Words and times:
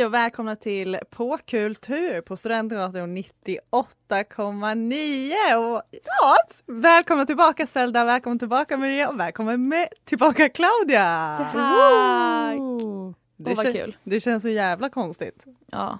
Hej 0.00 0.06
och 0.06 0.14
välkomna 0.14 0.56
till 0.56 0.98
På 1.10 1.38
kultur 1.46 2.20
på 2.20 2.36
Studentradion 2.36 3.16
98,9. 3.16 5.54
Och 5.56 5.82
ja, 6.04 6.36
välkomna 6.66 7.26
tillbaka 7.26 7.66
Zelda, 7.66 8.04
välkommen 8.04 8.38
tillbaka 8.38 8.76
Maria 8.76 9.08
och 9.08 9.20
välkommen 9.20 9.68
med 9.68 9.88
tillbaka 10.04 10.48
Claudia! 10.48 11.36
Tack! 11.38 11.54
Det, 13.36 13.50
Åh, 13.50 13.56
vad 13.56 13.72
kul. 13.72 13.96
det 14.04 14.20
känns 14.20 14.42
så 14.42 14.48
jävla 14.48 14.88
konstigt 14.88 15.44
Ja. 15.66 15.98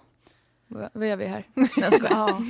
Vad 0.92 1.08
gör 1.08 1.16
vi 1.16 1.26
här? 1.26 1.44
Ja. 2.10 2.40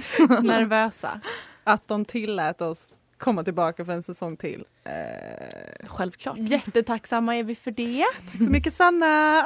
Nervösa. 0.43 1.21
att 1.65 1.89
de 1.89 2.05
tillät 2.05 2.61
oss 2.61 3.03
komma 3.21 3.45
tillbaka 3.45 3.85
för 3.85 3.93
en 3.93 4.03
säsong 4.03 4.37
till. 4.37 4.65
Eh, 4.85 5.87
Självklart. 5.89 6.39
Jättetacksamma 6.39 7.37
är 7.37 7.43
vi 7.45 7.55
för 7.55 7.71
det. 7.71 8.05
tack 8.33 8.45
så 8.45 8.51
mycket 8.51 8.75
Sanna! 8.75 9.45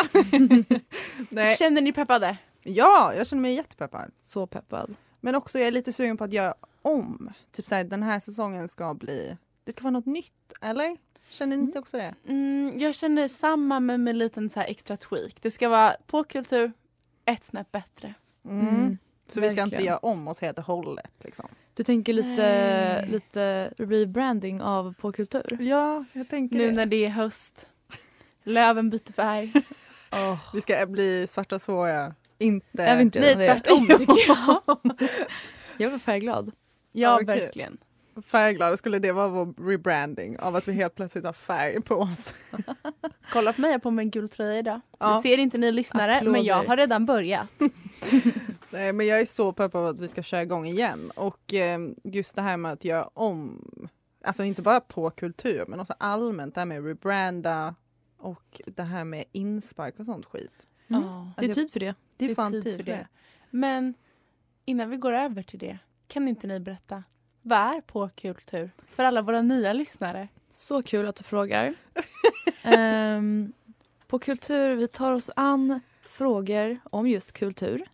Nej, 1.31 1.57
Känner 1.57 1.83
ni 1.83 1.93
peppade? 1.93 2.37
ja, 2.63 3.15
jag 3.15 3.27
känner 3.27 3.43
mig 3.43 3.55
jättepeppad. 3.55 4.11
Så 4.21 4.47
peppad. 4.47 4.95
Men 5.21 5.35
också 5.35 5.59
jag 5.59 5.69
är 5.69 5.73
lite 5.73 5.93
sugen 5.93 6.17
på 6.17 6.25
att 6.25 6.33
göra 6.33 6.55
om. 6.83 7.33
Typ 7.53 7.67
såhär, 7.67 7.85
den 7.85 8.03
här 8.03 8.21
säsongen 8.21 8.69
ska 8.69 8.95
bli, 8.95 9.37
det 9.65 9.73
ska 9.73 9.83
vara 9.83 9.91
något 9.91 10.07
nytt, 10.07 10.53
eller? 10.61 10.97
Känner 11.29 11.57
ni 11.57 11.63
inte 11.63 11.79
också 11.79 11.97
det? 11.97 12.15
Mm, 12.29 12.73
jag 12.79 12.95
känner 12.95 13.29
samma 13.29 13.81
men 13.81 14.05
med 14.05 14.11
en 14.11 14.19
liten 14.19 14.51
så 14.51 14.61
här 14.61 14.67
extra 14.69 14.97
tweak. 14.97 15.35
Det 15.41 15.51
ska 15.51 15.69
vara 15.69 15.97
på 16.07 16.25
kultur 16.25 16.73
ett 17.25 17.45
snäpp 17.45 17.73
bättre. 17.73 18.15
Mm. 18.45 18.99
Så 19.29 19.41
vi 19.41 19.51
ska 19.51 19.63
inte 19.63 19.77
verkligen. 19.77 19.85
göra 19.85 19.99
om 19.99 20.29
oss 20.29 20.41
helt 20.41 20.59
och 20.59 20.65
hållet 20.65 21.11
liksom. 21.25 21.49
Du 21.75 21.85
tänker 21.85 22.13
lite, 22.13 22.29
Nej. 22.37 23.09
lite 23.09 23.71
rebranding 23.79 24.63
av 24.63 24.95
På 25.01 25.13
kultur? 25.13 25.57
Ja, 25.61 26.05
jag 26.13 26.29
tänker 26.29 26.57
Nu 26.57 26.67
det. 26.67 26.73
när 26.73 26.87
det 26.87 27.05
är 27.05 27.09
höst. 27.09 27.69
Löven 28.45 28.91
byter 28.91 29.13
färg. 29.13 29.53
Vi 30.55 30.61
ska 30.61 30.87
bli 30.87 31.27
svarta 31.27 31.59
såriga. 31.59 32.15
Inte... 32.39 32.83
Är 32.85 32.97
vi 32.97 33.03
inte 33.03 33.21
Nej, 33.21 33.35
tvärtom 33.35 33.87
tycker 33.99 34.29
jag. 34.29 34.61
Jag 35.77 35.91
var 35.91 35.99
färgglad. 35.99 36.53
Ja, 36.93 37.15
okej. 37.15 37.27
verkligen. 37.27 37.77
Färgglada, 38.27 38.77
skulle 38.77 38.99
det 38.99 39.13
vara 39.13 39.29
vår 39.29 39.55
rebranding 39.71 40.39
av 40.39 40.57
att 40.57 40.69
vi 40.69 40.73
helt 40.73 40.95
plötsligt 40.95 41.25
har 41.25 41.33
färg 41.33 41.81
på 41.83 41.95
oss? 41.95 42.35
Kolla 43.33 43.53
på 43.53 43.61
mig, 43.61 43.69
jag 43.71 43.75
har 43.75 43.81
på 43.81 43.91
mig 43.91 44.03
en 44.05 44.11
gul 44.11 44.29
tröja 44.29 44.59
idag. 44.59 44.81
Ja. 44.99 45.09
Det 45.17 45.23
ser 45.29 45.39
inte 45.39 45.59
ni 45.59 45.73
lyssnare, 45.73 46.17
Applåder. 46.17 46.33
men 46.33 46.45
jag 46.45 46.65
har 46.65 46.77
redan 46.77 47.07
börjat. 47.07 47.49
Nej, 48.75 48.93
men 48.93 49.07
jag 49.07 49.21
är 49.21 49.27
så 49.27 49.53
peppad 49.53 49.73
på 49.73 49.87
att 49.87 50.01
vi 50.01 50.09
ska 50.09 50.23
köra 50.23 50.43
igång 50.43 50.67
igen. 50.67 51.11
Och 51.11 51.55
eh, 51.55 51.81
just 52.05 52.37
det 52.37 52.43
här 52.43 52.57
med 52.57 52.73
att 52.73 52.85
göra 52.85 53.09
om, 53.15 53.61
alltså 54.25 54.45
inte 54.45 54.63
bara 54.63 54.81
på 54.81 55.11
kultur, 55.11 55.65
men 55.69 55.81
också 55.81 55.95
allmänt 55.99 56.55
det 56.55 56.61
här 56.61 56.67
med 56.67 56.87
rebranda 56.87 57.75
och 58.19 58.61
det 58.67 58.83
här 58.83 59.05
med 59.05 59.25
inspark 59.33 59.99
och 59.99 60.07
sånt 60.07 60.27
skit. 60.27 60.67
Mm. 60.89 61.03
Ja. 61.03 61.33
Det 61.39 61.47
är 61.47 61.55
tid 61.55 61.73
för 61.73 61.81
det. 61.81 61.95
Det 62.17 62.25
är, 62.25 62.29
Det 62.29 62.33
är 62.33 62.35
fan 62.35 62.53
tid 62.53 62.63
tid 62.63 62.77
för 62.77 62.85
för 62.85 62.93
det. 62.93 63.09
Men 63.51 63.95
innan 64.65 64.91
vi 64.91 64.97
går 64.97 65.13
över 65.13 65.43
till 65.43 65.59
det, 65.59 65.79
kan 66.09 66.29
inte 66.29 66.47
ni 66.47 66.61
berätta 66.61 67.03
vad 67.43 67.59
är 67.59 67.81
på 67.81 68.11
kultur 68.15 68.71
för 68.87 69.05
alla 69.05 69.23
våra 69.23 69.43
nya 69.43 69.73
lyssnare? 69.73 70.29
Så 70.51 70.83
kul 70.83 71.09
att 71.09 71.17
du 71.17 71.25
frågar. 71.25 71.75
Ehm, 72.65 73.53
på 74.07 74.19
Kultur 74.19 74.75
vi 74.75 74.89
tar 74.89 75.13
oss 75.13 75.31
an 75.37 75.81
frågor 76.03 76.79
om 76.91 77.09
just 77.09 77.33
kultur. 77.33 77.85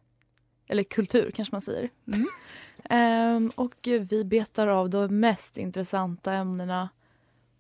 Eller 0.71 0.83
kultur 0.83 1.31
kanske 1.31 1.55
man 1.55 1.61
säger. 1.61 1.91
Mm. 2.13 2.27
Ehm, 2.85 3.53
och 3.55 3.75
vi 3.83 4.25
betar 4.25 4.67
av 4.67 4.91
de 4.91 5.21
mest 5.21 5.57
intressanta 5.57 6.33
ämnena. 6.33 6.89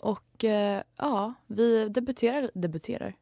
Och 0.01 0.45
eh, 0.45 0.83
ja, 0.97 1.35
vi 1.47 1.89
debuterar, 1.89 2.51
debuterar. 2.55 3.15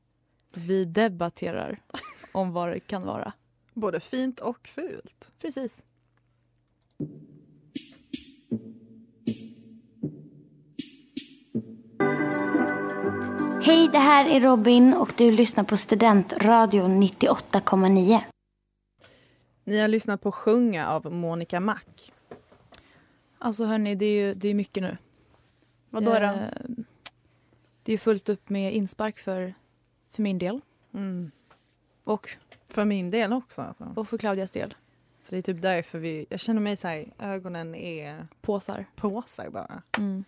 Vi 0.54 0.84
debatterar 0.84 1.80
om 2.32 2.52
vad 2.52 2.70
det 2.70 2.80
kan 2.80 3.02
vara. 3.02 3.32
Både 3.74 4.00
fint 4.00 4.40
och 4.40 4.68
fult. 4.68 5.30
Precis. 5.40 5.82
Hej, 13.62 13.88
det 13.92 13.98
här 13.98 14.24
är 14.24 14.40
Robin 14.40 14.94
och 14.94 15.12
du 15.16 15.30
lyssnar 15.32 15.64
på 15.64 15.76
Studentradion 15.76 17.02
98,9. 17.02 18.20
Ni 19.68 19.78
har 19.80 19.88
lyssnat 19.88 20.20
på 20.20 20.32
Sjunga 20.32 20.88
av 20.88 21.12
Monica 21.12 21.60
Mac. 21.60 21.78
Alltså 23.38 23.64
hörni, 23.64 23.94
det 23.94 24.04
är 24.04 24.26
ju 24.26 24.34
det 24.34 24.48
är 24.48 24.54
mycket 24.54 24.82
nu. 24.82 24.96
Vadå 25.90 26.10
då? 26.10 26.16
Eh, 26.16 26.32
Det 27.82 27.92
är 27.92 27.94
ju 27.94 27.98
fullt 27.98 28.28
upp 28.28 28.48
med 28.48 28.74
inspark 28.74 29.18
för, 29.18 29.54
för 30.10 30.22
min 30.22 30.38
del. 30.38 30.60
Mm. 30.94 31.30
Och, 32.04 32.30
För 32.70 32.84
min 32.84 33.10
del 33.10 33.32
också. 33.32 33.62
Alltså. 33.62 33.92
och 33.96 34.08
för 34.08 34.18
Claudias 34.18 34.50
del. 34.50 34.74
Så 35.22 35.30
det 35.34 35.38
är 35.38 35.42
typ 35.42 35.62
därför 35.62 35.98
vi, 35.98 36.26
jag 36.28 36.40
känner 36.40 36.60
mig 36.60 36.76
så 36.76 36.88
här, 36.88 37.12
ögonen 37.18 37.74
är 37.74 38.26
Påsar. 38.40 38.86
påsar 38.96 39.50
bara. 39.50 39.82
Mm. 39.98 40.24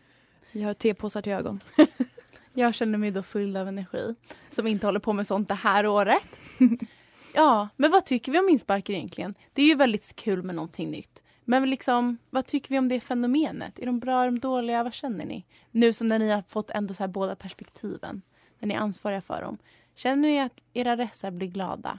Vi 0.53 0.63
har 0.63 0.75
tepåsar 0.75 1.23
till 1.23 1.33
ögon. 1.33 1.61
Jag 2.53 2.75
känner 2.75 2.99
mig 2.99 3.11
då 3.11 3.23
full 3.23 3.57
av 3.57 3.69
energi 3.69 4.15
som 4.51 4.67
inte 4.67 4.87
håller 4.87 5.01
på 5.01 5.13
med 5.13 5.27
sånt 5.27 5.49
det 5.49 5.55
här 5.55 5.87
året. 5.87 6.23
ja, 7.35 7.69
men 7.77 7.91
vad 7.91 8.05
tycker 8.05 8.33
vi 8.33 8.39
om 8.39 8.49
inspark 8.49 8.91
egentligen? 8.91 9.35
Det 9.53 9.63
är 9.63 9.67
ju 9.67 9.75
väldigt 9.75 10.17
kul 10.17 10.43
med 10.43 10.55
någonting 10.55 10.91
nytt. 10.91 11.23
Men 11.45 11.71
liksom, 11.71 12.19
vad 12.31 12.47
tycker 12.47 12.71
vi 12.71 12.79
om 12.79 12.89
det 12.89 13.01
fenomenet? 13.01 13.79
Är 13.79 13.87
de 13.87 14.01
bra, 14.01 14.23
är 14.23 14.27
de 14.27 14.39
dåliga? 14.39 14.83
Vad 14.83 14.95
känner 14.95 15.25
ni? 15.27 15.47
Nu 15.71 15.93
som 15.93 16.09
när 16.09 16.19
ni 16.19 16.31
har 16.31 16.43
fått 16.43 16.71
ändå 16.71 16.95
så 16.95 17.03
här 17.03 17.09
båda 17.09 17.37
perspektiven. 17.37 18.23
När 18.59 18.69
ni 18.69 18.75
är 18.75 18.79
ansvariga 18.79 19.21
för 19.21 19.43
dem. 19.43 19.59
Känner 19.95 20.29
ni 20.29 20.41
att 20.41 20.63
era 20.73 20.97
ressar 20.97 21.31
blir 21.31 21.49
glada? 21.49 21.99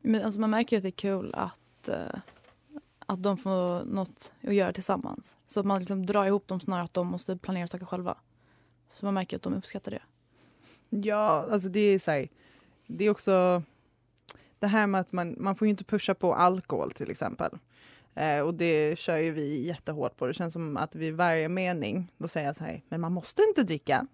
Men 0.00 0.24
alltså 0.24 0.40
man 0.40 0.50
märker 0.50 0.76
ju 0.76 0.78
att 0.78 0.82
det 0.82 0.88
är 0.88 0.90
kul 0.90 1.34
att, 1.34 1.88
eh, 1.88 2.18
att 3.06 3.22
de 3.22 3.36
får 3.36 3.84
något 3.84 4.32
att 4.42 4.54
göra 4.54 4.72
tillsammans. 4.72 5.36
Så 5.46 5.60
att 5.60 5.66
man 5.66 5.78
liksom 5.78 6.06
drar 6.06 6.26
ihop 6.26 6.48
dem 6.48 6.60
snarare 6.60 6.84
att 6.84 6.94
de 6.94 7.06
måste 7.06 7.36
planera 7.36 7.68
saker 7.68 7.86
själva. 7.86 8.18
Så 8.98 9.04
man 9.04 9.14
märker 9.14 9.36
att 9.36 9.42
de 9.42 9.54
uppskattar 9.54 9.90
det. 9.90 10.02
Ja, 10.90 11.46
alltså 11.50 11.68
det 11.68 11.80
är 11.80 11.98
så 11.98 12.10
här, 12.10 12.28
det 12.86 13.04
är 13.04 13.10
också 13.10 13.62
det 14.58 14.66
här 14.66 14.86
med 14.86 15.00
att 15.00 15.12
man, 15.12 15.34
man 15.38 15.56
får 15.56 15.66
ju 15.66 15.70
inte 15.70 15.84
pusha 15.84 16.14
på 16.14 16.34
alkohol 16.34 16.92
till 16.92 17.10
exempel. 17.10 17.58
Eh, 18.14 18.40
och 18.40 18.54
det 18.54 18.98
kör 18.98 19.16
ju 19.16 19.30
vi 19.30 19.66
jättehårt 19.66 20.16
på. 20.16 20.26
Det 20.26 20.34
känns 20.34 20.52
som 20.52 20.76
att 20.76 20.94
vid 20.94 21.14
varje 21.14 21.48
mening, 21.48 22.12
då 22.18 22.28
säger 22.28 22.46
jag 22.46 22.56
så 22.56 22.64
här, 22.64 22.82
men 22.88 23.00
man 23.00 23.12
måste 23.12 23.42
inte 23.42 23.62
dricka. 23.62 24.06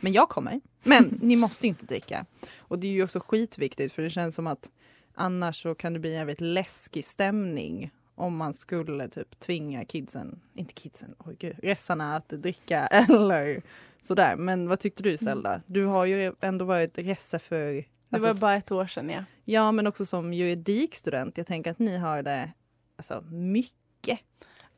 Men 0.00 0.12
jag 0.12 0.28
kommer. 0.28 0.60
Men 0.82 1.18
ni 1.22 1.36
måste 1.36 1.66
inte 1.66 1.86
dricka. 1.86 2.26
Och 2.58 2.78
det 2.78 2.86
är 2.86 2.92
ju 2.92 3.04
också 3.04 3.20
skitviktigt 3.20 3.92
för 3.92 4.02
det 4.02 4.10
känns 4.10 4.34
som 4.34 4.46
att 4.46 4.70
annars 5.14 5.62
så 5.62 5.74
kan 5.74 5.92
det 5.92 5.98
bli 5.98 6.10
en 6.10 6.16
jävligt 6.16 6.40
läskig 6.40 7.04
stämning 7.04 7.90
om 8.14 8.36
man 8.36 8.54
skulle 8.54 9.08
typ 9.08 9.40
tvinga 9.40 9.84
kidsen, 9.84 10.40
inte 10.54 10.72
kidsen, 10.72 11.14
oj 11.18 11.36
gud, 11.38 11.56
resarna 11.62 12.16
att 12.16 12.28
dricka 12.28 12.86
eller 12.86 13.62
sådär. 14.00 14.36
Men 14.36 14.68
vad 14.68 14.80
tyckte 14.80 15.02
du 15.02 15.16
Zelda? 15.16 15.62
Du 15.66 15.84
har 15.84 16.04
ju 16.04 16.32
ändå 16.40 16.64
varit 16.64 16.98
resse 16.98 17.38
för 17.38 17.84
Det 18.12 18.16
alltså, 18.16 18.32
var 18.32 18.40
bara 18.40 18.56
ett 18.56 18.72
år 18.72 18.86
sedan 18.86 19.10
ja. 19.10 19.24
Ja, 19.44 19.72
men 19.72 19.86
också 19.86 20.06
som 20.06 20.32
juridikstudent. 20.32 21.38
Jag 21.38 21.46
tänker 21.46 21.70
att 21.70 21.78
ni 21.78 21.96
har 21.96 22.22
det 22.22 22.50
alltså, 22.96 23.20
mycket. 23.30 24.20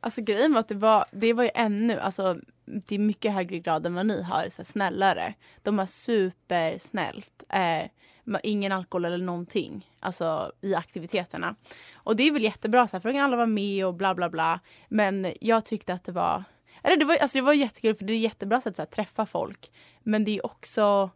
Alltså 0.00 0.22
grejen 0.22 0.52
var 0.52 0.60
att 0.60 0.68
det 0.68 0.74
var, 0.74 1.04
det 1.10 1.32
var 1.32 1.44
ju 1.44 1.50
ännu, 1.54 1.98
alltså 1.98 2.38
det 2.64 2.94
är 2.94 2.98
mycket 2.98 3.32
högre 3.32 3.58
grad 3.58 3.86
än 3.86 3.94
vad 3.94 4.06
ni 4.06 4.22
har, 4.22 4.48
så 4.48 4.56
här, 4.56 4.64
snällare. 4.64 5.34
De 5.62 5.78
har 5.78 5.86
supersnällt. 5.86 7.42
Eh, 7.48 7.86
ingen 8.42 8.72
alkohol 8.72 9.04
eller 9.04 9.24
någonting 9.24 9.90
alltså, 10.00 10.52
i 10.60 10.74
aktiviteterna. 10.74 11.56
Och 11.94 12.16
det 12.16 12.22
är 12.22 12.32
väl 12.32 12.42
jättebra, 12.42 12.88
så 12.88 12.96
här, 12.96 13.00
för 13.00 13.08
då 13.08 13.12
kan 13.12 13.24
alla 13.24 13.36
vara 13.36 13.46
med 13.46 13.86
och 13.86 13.94
bla 13.94 14.14
bla 14.14 14.30
bla. 14.30 14.60
Men 14.88 15.32
jag 15.40 15.64
tyckte 15.64 15.92
att 15.92 16.04
det 16.04 16.12
var, 16.12 16.44
eller 16.82 16.96
det 16.96 17.04
var, 17.04 17.16
alltså, 17.16 17.38
det 17.38 17.42
var 17.42 17.52
jättekul 17.52 17.94
för 17.94 18.04
det 18.04 18.12
är 18.12 18.18
jättebra 18.18 18.60
sätt 18.60 18.76
så 18.76 18.82
här, 18.82 18.86
träffa 18.86 19.26
folk. 19.26 19.72
Men 20.02 20.24
det 20.24 20.38
är 20.38 20.46
också, 20.46 21.10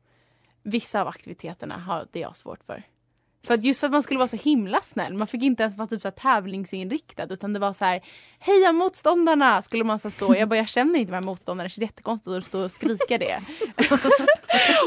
vissa 0.69 1.01
av 1.01 1.09
aktiviteterna 1.09 1.79
har 1.79 2.07
det 2.13 2.21
jag 2.21 2.37
svårt 2.37 2.65
för. 2.65 2.83
För 3.47 3.55
att 3.55 3.65
just 3.65 3.81
för 3.81 3.87
att 3.87 3.93
man 3.93 4.03
skulle 4.03 4.19
vara 4.19 4.29
så 4.29 4.37
himla 4.37 4.81
snäll. 4.81 5.15
Man 5.15 5.27
fick 5.27 5.43
inte 5.43 5.63
ens 5.63 5.77
vara 5.77 5.89
typ 5.89 6.03
så 6.03 6.11
tävlingsinriktad 6.11 7.27
utan 7.31 7.53
det 7.53 7.59
var 7.59 7.73
så 7.73 7.85
här 7.85 8.01
Heja 8.39 8.73
motståndarna! 8.73 9.63
Skulle 9.63 9.85
man 9.85 9.99
så 9.99 10.11
stå. 10.11 10.37
Jag 10.37 10.49
bara 10.49 10.57
jag 10.57 10.69
känner 10.69 10.99
inte 10.99 11.13
de 11.13 11.15
här 11.15 11.21
motståndarna. 11.21 11.65
Det 11.65 11.71
känns 11.71 11.83
jättekonstigt 11.83 12.37
att 12.37 12.45
stå 12.45 12.65
och 12.65 12.73
skrika 12.73 13.19
det. 13.19 13.41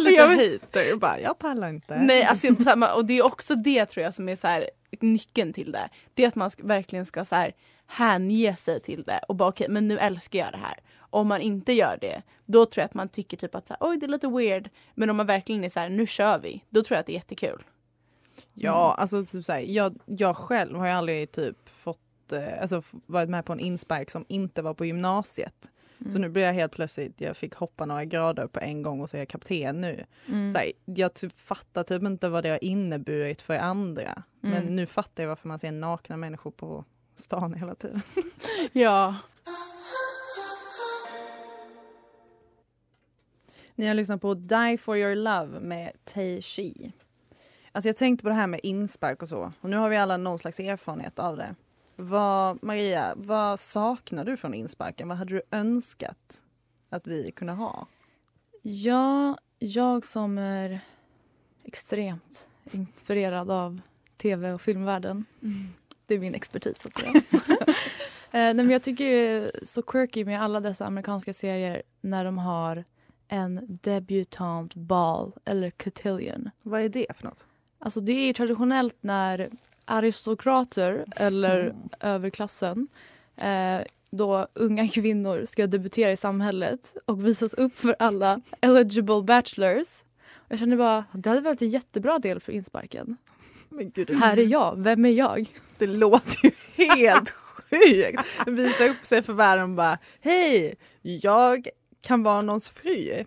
Lite 0.01 0.15
jag- 0.15 0.27
hater. 0.27 0.95
Bara, 0.95 1.19
jag 1.19 1.39
pallar 1.39 1.69
inte. 1.69 2.01
Nej, 2.01 2.23
alltså, 2.23 2.47
och 2.95 3.05
det 3.05 3.17
är 3.17 3.25
också 3.25 3.55
det 3.55 3.85
tror 3.85 4.03
jag 4.03 4.13
som 4.13 4.29
är 4.29 4.35
så 4.35 4.47
här, 4.47 4.69
nyckeln 4.99 5.53
till 5.53 5.71
det. 5.71 5.89
Det 6.13 6.23
är 6.23 6.27
att 6.27 6.35
man 6.35 6.51
verkligen 6.57 7.05
ska 7.05 7.25
så 7.25 7.35
här, 7.35 7.53
hänge 7.87 8.55
sig 8.55 8.81
till 8.81 9.03
det 9.03 9.19
och 9.27 9.35
bara 9.35 9.49
okej, 9.49 9.67
men 9.69 9.87
nu 9.87 9.97
älskar 9.97 10.39
jag 10.39 10.51
det 10.51 10.57
här. 10.57 10.79
Om 11.13 11.27
man 11.27 11.41
inte 11.41 11.73
gör 11.73 11.97
det, 12.01 12.21
då 12.45 12.65
tror 12.65 12.81
jag 12.81 12.85
att 12.85 12.93
man 12.93 13.09
tycker 13.09 13.37
typ 13.37 13.55
att 13.55 13.67
så 13.67 13.73
här, 13.79 13.87
oj 13.89 13.97
det 13.97 14.05
är 14.05 14.07
lite 14.07 14.27
weird. 14.27 14.69
Men 14.95 15.09
om 15.09 15.17
man 15.17 15.25
verkligen 15.27 15.63
är 15.63 15.69
så 15.69 15.79
här, 15.79 15.89
nu 15.89 16.07
kör 16.07 16.39
vi. 16.39 16.63
Då 16.69 16.83
tror 16.83 16.95
jag 16.95 16.99
att 16.99 17.05
det 17.05 17.11
är 17.11 17.15
jättekul. 17.15 17.63
Ja, 18.53 18.95
alltså 18.97 19.25
typ 19.25 19.45
så 19.45 19.51
här, 19.53 19.59
jag, 19.59 19.99
jag 20.05 20.37
själv 20.37 20.77
har 20.77 20.85
ju 20.85 20.91
aldrig 20.91 21.31
typ 21.31 21.69
fått, 21.69 22.31
eh, 22.31 22.61
alltså 22.61 22.81
varit 23.05 23.29
med 23.29 23.45
på 23.45 23.53
en 23.53 23.59
inspark 23.59 24.09
som 24.09 24.25
inte 24.27 24.61
var 24.61 24.73
på 24.73 24.85
gymnasiet. 24.85 25.69
Så 26.11 26.17
nu 26.17 26.29
blir 26.29 26.43
jag 26.43 26.53
helt 26.53 26.71
plötsligt, 26.71 27.21
jag 27.21 27.37
fick 27.37 27.53
hoppa 27.55 27.85
några 27.85 28.05
grader 28.05 28.47
på 28.47 28.59
en 28.59 28.81
gång 28.81 29.01
och 29.01 29.09
så 29.09 29.17
är 29.17 29.21
jag 29.21 29.27
kapten 29.29 29.81
nu. 29.81 30.05
Mm. 30.27 30.51
Så 30.51 30.57
här, 30.57 30.71
jag 30.85 31.13
typ 31.13 31.39
fattar 31.39 31.83
typ 31.83 32.03
inte 32.03 32.29
vad 32.29 32.43
det 32.43 32.49
har 32.49 32.63
inneburit 32.63 33.41
för 33.41 33.57
andra. 33.57 34.23
Men 34.39 34.53
Mm. 34.61 34.75
nu 34.75 34.85
fattar 34.85 35.23
jag 35.23 35.27
varför 35.27 35.47
man 35.47 35.59
ser 35.59 35.71
nakna 35.71 36.17
människor 36.17 36.51
på 36.51 36.85
stan 37.15 37.53
hela 37.53 37.75
tiden. 37.75 38.01
Ja. 38.71 39.15
Ni 43.75 43.87
har 43.87 43.93
lyssnat 43.93 44.21
på 44.21 44.33
Die 44.33 44.77
for 44.77 44.97
your 44.97 45.15
love 45.15 45.59
med 45.59 45.91
Tay 46.03 46.41
Shi. 46.41 46.91
Alltså 47.71 47.89
jag 47.89 47.97
tänkte 47.97 48.23
på 48.23 48.29
det 48.29 48.35
här 48.35 48.47
med 48.47 48.59
inspark 48.63 49.23
och 49.23 49.29
så. 49.29 49.53
Och 49.61 49.69
nu 49.69 49.77
har 49.77 49.89
vi 49.89 49.97
alla 49.97 50.17
någon 50.17 50.39
slags 50.39 50.59
erfarenhet 50.59 51.19
av 51.19 51.37
det. 51.37 51.55
Vad, 51.95 52.63
Maria, 52.63 53.13
vad 53.15 53.59
saknar 53.59 54.25
du 54.25 54.37
från 54.37 54.53
insparken? 54.53 55.07
Vad 55.07 55.17
hade 55.17 55.33
du 55.33 55.41
önskat 55.51 56.41
att 56.89 57.07
vi 57.07 57.31
kunde 57.31 57.53
ha? 57.53 57.87
Ja, 58.61 59.37
jag 59.59 60.05
som 60.05 60.37
är 60.37 60.79
extremt 61.63 62.49
inspirerad 62.71 63.51
av 63.51 63.81
tv 64.17 64.51
och 64.51 64.61
filmvärlden. 64.61 65.25
Det 66.07 66.15
är 66.15 66.19
min 66.19 66.35
expertis, 66.35 66.81
så 66.81 66.87
att 66.87 66.93
säga. 66.93 67.11
eh, 68.31 68.31
nej, 68.31 68.53
men 68.53 68.69
jag 68.69 68.83
tycker 68.83 69.05
det 69.05 69.11
är 69.11 69.51
så 69.65 69.81
quirky 69.81 70.25
med 70.25 70.41
alla 70.41 70.59
dessa 70.59 70.85
amerikanska 70.85 71.33
serier 71.33 71.83
när 72.01 72.25
de 72.25 72.37
har 72.37 72.83
en 73.31 73.79
debutante 73.81 74.79
ball 74.79 75.31
eller 75.45 75.69
cotillion. 75.69 76.49
Vad 76.61 76.81
är 76.81 76.89
det 76.89 77.05
för 77.17 77.23
något? 77.23 77.45
Alltså 77.79 78.01
det 78.01 78.11
är 78.11 78.33
traditionellt 78.33 78.97
när 79.01 79.49
aristokrater 79.85 81.05
eller 81.15 81.75
överklassen 81.99 82.87
eh, 83.37 83.81
då 84.11 84.47
unga 84.53 84.87
kvinnor 84.87 85.45
ska 85.45 85.67
debutera 85.67 86.11
i 86.11 86.17
samhället 86.17 86.95
och 87.05 87.27
visas 87.27 87.53
upp 87.53 87.77
för 87.77 87.95
alla 87.99 88.41
eligible 88.61 89.21
bachelors. 89.21 89.87
Jag 90.47 90.59
känner 90.59 90.77
bara, 90.77 91.05
det 91.11 91.29
hade 91.29 91.41
varit 91.41 91.61
en 91.61 91.69
jättebra 91.69 92.19
del 92.19 92.39
för 92.39 92.51
insparken. 92.51 93.17
Här 94.19 94.37
är 94.37 94.47
jag, 94.47 94.83
vem 94.83 95.05
är 95.05 95.09
jag? 95.09 95.57
Det 95.77 95.87
låter 95.87 96.45
ju 96.45 96.51
helt 96.85 97.29
sjukt. 97.69 98.21
Visa 98.47 98.85
upp 98.85 99.05
sig 99.05 99.21
för 99.21 99.33
världen 99.33 99.63
och 99.63 99.75
bara 99.75 99.97
Hej, 100.21 100.75
jag 101.01 101.67
kan 102.01 102.23
vara 102.23 102.41
någons 102.41 102.69
fru. 102.69 103.23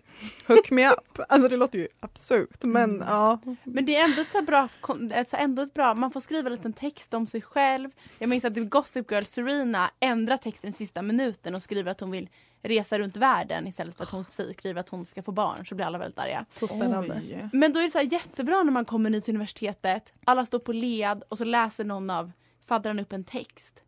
Hook 0.47 0.71
me 0.71 0.89
up. 0.91 1.19
Alltså 1.29 1.47
det 1.49 1.57
låter 1.57 1.79
ju 1.79 1.87
absurt 1.99 2.63
men 2.63 3.03
ja. 3.07 3.39
Men 3.63 3.85
det 3.85 3.95
är 3.95 4.03
ändå 4.03 4.21
ett 4.21 4.31
så 4.31 4.41
bra, 4.41 4.67
kon- 4.81 5.11
ett 5.11 5.29
så 5.29 5.35
här 5.35 5.43
ändå 5.43 5.61
ett 5.61 5.73
bra, 5.73 5.93
man 5.93 6.11
får 6.11 6.19
skriva 6.19 6.47
en 6.47 6.51
liten 6.55 6.73
text 6.73 7.13
om 7.13 7.27
sig 7.27 7.41
själv. 7.41 7.89
Jag 8.19 8.29
minns 8.29 8.45
att 8.45 8.69
Gossip 8.69 9.11
Girl 9.11 9.23
Serena 9.23 9.91
ändrar 9.99 10.37
texten 10.37 10.69
i 10.69 10.73
sista 10.73 11.01
minuten 11.01 11.55
och 11.55 11.63
skriver 11.63 11.91
att 11.91 11.99
hon 11.99 12.11
vill 12.11 12.29
resa 12.61 12.99
runt 12.99 13.17
världen 13.17 13.67
istället 13.67 13.97
för 13.97 14.03
att 14.03 14.09
hon 14.09 14.23
säger- 14.23 14.53
skriver 14.53 14.79
att 14.79 14.89
hon 14.89 15.05
ska 15.05 15.21
få 15.23 15.31
barn 15.31 15.65
så 15.65 15.75
blir 15.75 15.85
alla 15.85 15.97
väldigt 15.97 16.19
arga. 16.19 16.45
Så 16.51 16.67
spännande. 16.67 17.21
Oj. 17.27 17.49
Men 17.53 17.73
då 17.73 17.79
är 17.79 17.83
det 17.83 17.89
så 17.89 17.97
här 17.97 18.05
jättebra 18.13 18.63
när 18.63 18.71
man 18.71 18.85
kommer 18.85 19.09
ny 19.09 19.21
till 19.21 19.31
universitetet, 19.35 20.13
alla 20.25 20.45
står 20.45 20.59
på 20.59 20.71
led 20.73 21.23
och 21.29 21.37
så 21.37 21.43
läser 21.43 21.83
någon 21.83 22.09
av 22.09 22.31
faddrarna 22.65 23.01
upp 23.01 23.13
en 23.13 23.23
text. 23.23 23.83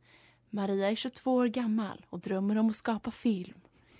Maria 0.49 0.89
är 0.91 0.95
22 0.95 1.33
år 1.33 1.45
gammal 1.47 2.05
och 2.09 2.19
drömmer 2.19 2.57
om 2.57 2.69
att 2.69 2.75
skapa 2.75 3.11
film. 3.11 3.57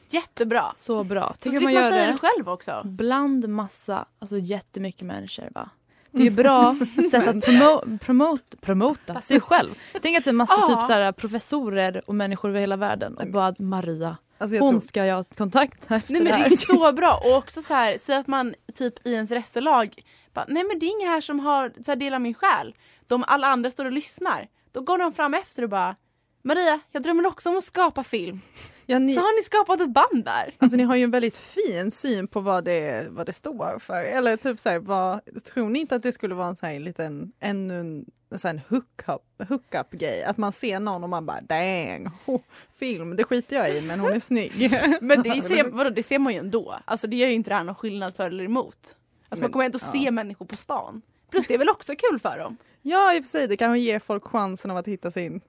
Jättebra! 0.10 0.74
Så 0.76 1.04
bra. 1.04 1.36
Så 1.40 1.50
slipper 1.50 1.60
man 1.60 1.74
man 1.74 1.84
gör 1.84 1.92
säga 1.92 2.06
det 2.06 2.12
det 2.12 2.18
själv 2.18 2.50
också. 2.50 2.82
bland 2.86 3.48
massa, 3.50 4.06
alltså 4.20 4.38
jättemycket 4.38 5.02
människor 5.02 5.50
va. 5.56 5.70
Det 6.12 6.20
är 6.20 6.24
ju 6.24 6.30
bra 6.30 6.76
sätt 7.12 7.28
att 7.28 7.46
promo 7.46 7.98
promote, 8.02 8.58
promota 8.58 9.22
sig 9.22 9.42
själv. 9.42 9.70
Tänk 10.02 10.18
att 10.18 10.24
det 10.24 10.30
är 10.30 10.34
massa 10.34 10.68
typ 10.68 10.84
så 10.88 10.94
här, 10.94 11.12
professorer 11.12 12.02
och 12.08 12.16
människor 12.16 12.50
över 12.50 12.60
hela 12.60 12.76
världen 12.76 13.18
och 13.18 13.28
bara 13.28 13.56
Maria, 13.60 14.18
Alltså 14.38 14.56
jag 14.56 14.64
hon 14.64 14.72
tror, 14.72 14.80
ska 14.80 15.06
jag 15.06 15.16
ha 15.16 15.24
kontakt 15.24 15.90
med 15.90 15.98
efter 15.98 16.14
Nej 16.14 16.22
men 16.22 16.32
det 16.32 16.38
det 16.38 16.44
här. 16.44 16.52
är 16.52 16.56
så 16.58 16.92
bra 16.92 17.22
och 17.26 17.38
också 17.38 17.62
så 17.62 17.74
här, 17.74 17.98
säg 17.98 18.16
att 18.16 18.28
man 18.28 18.56
typ 18.76 19.08
i 19.08 19.14
ens 19.14 19.32
reselag 19.32 20.02
bara, 20.34 20.46
nej 20.48 20.64
men 20.64 20.80
det 20.80 20.86
är 20.86 20.92
ingen 21.00 21.10
här 21.10 21.22
som 21.22 21.40
har 21.40 21.74
så 21.86 21.92
här, 21.92 21.96
delar 21.96 22.20
min 22.20 22.34
själ. 22.34 22.76
De 23.08 23.24
alla 23.28 23.48
andra 23.48 23.72
står 23.72 23.86
och 23.86 23.92
lyssnar. 23.92 24.48
Då 24.72 24.82
går 24.82 24.98
de 24.98 25.14
fram 25.14 25.34
efter 25.34 25.64
och 25.64 25.70
bara 25.70 25.96
Maria, 26.42 26.80
jag 26.92 27.04
drömmer 27.04 27.26
också 27.26 27.50
om 27.50 27.58
att 27.58 27.64
skapa 27.64 28.04
film. 28.04 28.42
Ja, 28.88 29.00
ni, 29.00 29.14
Så 29.14 29.20
har 29.20 29.38
ni 29.38 29.44
skapat 29.44 29.82
ett 29.82 29.90
band 29.90 30.26
där. 30.26 30.56
alltså, 30.58 30.78
ni 30.78 30.84
har 30.84 30.96
ju 30.96 31.04
en 31.04 31.12
väldigt 31.12 31.38
fin 31.38 31.92
syn 31.92 32.28
på 32.28 32.40
vad 32.40 32.64
det, 32.64 33.08
vad 33.10 33.26
det 33.26 33.34
står 33.34 33.80
för. 33.80 34.04
Eller 34.04 34.38
typ 34.38 34.60
så 34.60 34.70
här, 34.70 34.80
vad, 34.80 35.20
tror 35.44 35.70
ni 35.70 35.80
inte 35.80 35.96
att 35.96 36.04
det 36.04 36.12
skulle 36.12 36.36
vara 36.36 36.48
en 36.48 36.56
så 36.56 36.66
här 36.66 36.80
liten, 36.80 37.32
ännu 37.40 37.80
en, 37.80 38.06
en, 38.30 38.50
en 38.50 38.62
hookup, 38.70 39.50
hookup 39.50 39.92
grej? 39.92 40.24
Att 40.24 40.38
man 40.38 40.52
ser 40.52 40.80
någon 40.80 41.04
och 41.04 41.10
man 41.10 41.26
bara 41.26 41.42
dang, 41.42 42.10
oh, 42.26 42.42
film, 42.76 43.16
det 43.16 43.24
skiter 43.24 43.56
jag 43.56 43.76
i 43.76 43.82
men 43.82 44.00
hon 44.00 44.14
är 44.14 44.20
snygg. 44.20 44.72
Men 45.02 45.24
det 45.24 45.42
ser, 45.44 45.64
vadå, 45.64 45.90
det 45.90 46.04
ser 46.04 46.20
man 46.20 46.34
ju 46.34 46.40
ändå. 46.40 46.80
Alltså 46.86 47.08
det 47.08 47.16
gör 47.16 47.28
ju 47.28 47.34
inte 47.34 47.50
det 47.50 47.56
här 47.56 47.64
någon 47.64 47.76
skillnad 47.76 48.16
för 48.16 48.28
eller 48.28 48.44
emot. 48.44 48.76
Alltså 48.76 48.96
Men, 49.30 49.42
man 49.42 49.52
kommer 49.52 49.66
ändå 49.66 49.80
ja. 49.82 49.92
se 49.92 50.12
människor 50.12 50.46
på 50.46 50.56
stan. 50.58 51.02
Plus 51.32 51.48
det 51.48 51.54
är 51.54 51.58
väl 51.58 51.70
också 51.70 51.94
kul 51.98 52.20
för 52.20 52.38
dem. 52.38 52.58
Ja 52.82 53.16
i 53.16 53.20
och 53.20 53.24
för 53.24 53.30
sig, 53.30 53.48
det 53.48 53.58
kan 53.58 53.80
ge 53.80 54.00
folk 54.00 54.24
chansen 54.24 54.72
av 54.72 54.78
att 54.78 54.88
hitta 54.88 55.12
sin 55.12 55.42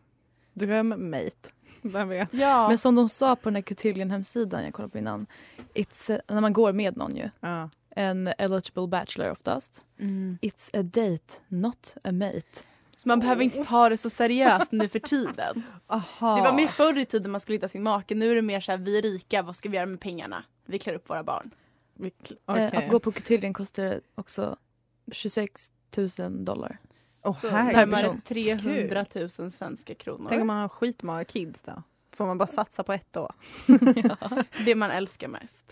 drömmate. 0.52 1.48
Vem 1.82 2.08
vet? 2.08 2.28
Ja. 2.34 2.68
Men 2.68 2.78
som 2.78 2.94
de 2.94 3.08
sa 3.08 3.36
på 3.36 3.48
den 3.48 3.54
här 3.54 3.62
Cotillion 3.62 4.10
hemsidan 4.10 4.64
jag 4.64 4.74
kollade 4.74 4.92
på 4.92 4.98
innan. 4.98 5.26
It's 5.74 6.18
a, 6.18 6.20
när 6.28 6.40
man 6.40 6.52
går 6.52 6.72
med 6.72 6.96
någon 6.96 7.16
ju. 7.16 7.30
Ja. 7.40 7.70
En 7.90 8.26
eligible 8.38 8.86
bachelor 8.86 9.30
oftast. 9.30 9.84
Mm. 9.98 10.38
It's 10.42 10.80
a 10.80 10.82
date, 10.82 11.34
not 11.48 11.96
a 12.04 12.12
mate. 12.12 12.64
Så 12.96 13.08
man 13.08 13.20
behöver 13.20 13.42
inte 13.42 13.64
ta 13.64 13.88
det 13.88 13.96
så 13.96 14.10
seriöst 14.10 14.72
nu 14.72 14.88
för 14.88 14.98
tiden. 14.98 15.62
Aha. 15.86 16.36
Det 16.36 16.42
var 16.42 16.52
mer 16.52 16.66
förr 16.66 16.98
i 16.98 17.04
tiden 17.04 17.30
man 17.30 17.40
skulle 17.40 17.56
hitta 17.56 17.68
sin 17.68 17.82
make. 17.82 18.14
Nu 18.14 18.30
är 18.30 18.34
det 18.34 18.42
mer 18.42 18.60
så 18.60 18.72
här, 18.72 18.78
vi 18.78 18.98
är 18.98 19.02
rika, 19.02 19.42
vad 19.42 19.56
ska 19.56 19.68
vi 19.68 19.76
göra 19.76 19.86
med 19.86 20.00
pengarna? 20.00 20.44
Vi 20.66 20.78
klär 20.78 20.94
upp 20.94 21.10
våra 21.10 21.22
barn. 21.22 21.50
Eh, 22.00 22.10
okej. 22.44 22.70
att 22.76 22.88
gå 22.90 23.00
på 23.00 23.12
Cotillion 23.12 23.52
kostar 23.52 24.00
också 24.14 24.56
26 25.12 25.70
000 26.18 26.44
dollar. 26.44 26.78
Åh, 27.28 27.36
Så 27.36 27.50
närmare 27.50 28.20
300 28.24 29.06
000 29.14 29.52
svenska 29.52 29.94
kronor. 29.94 30.26
Tänk 30.28 30.40
om 30.40 30.46
man 30.46 30.56
har 30.60 30.68
skitmånga 30.68 31.24
kids 31.24 31.62
då? 31.62 31.82
Får 32.14 32.26
man 32.26 32.38
bara 32.38 32.46
satsa 32.46 32.82
på 32.82 32.92
ett 32.92 33.16
år? 33.16 33.32
Det 34.64 34.74
man 34.74 34.90
älskar 34.90 35.28
mest. 35.28 35.64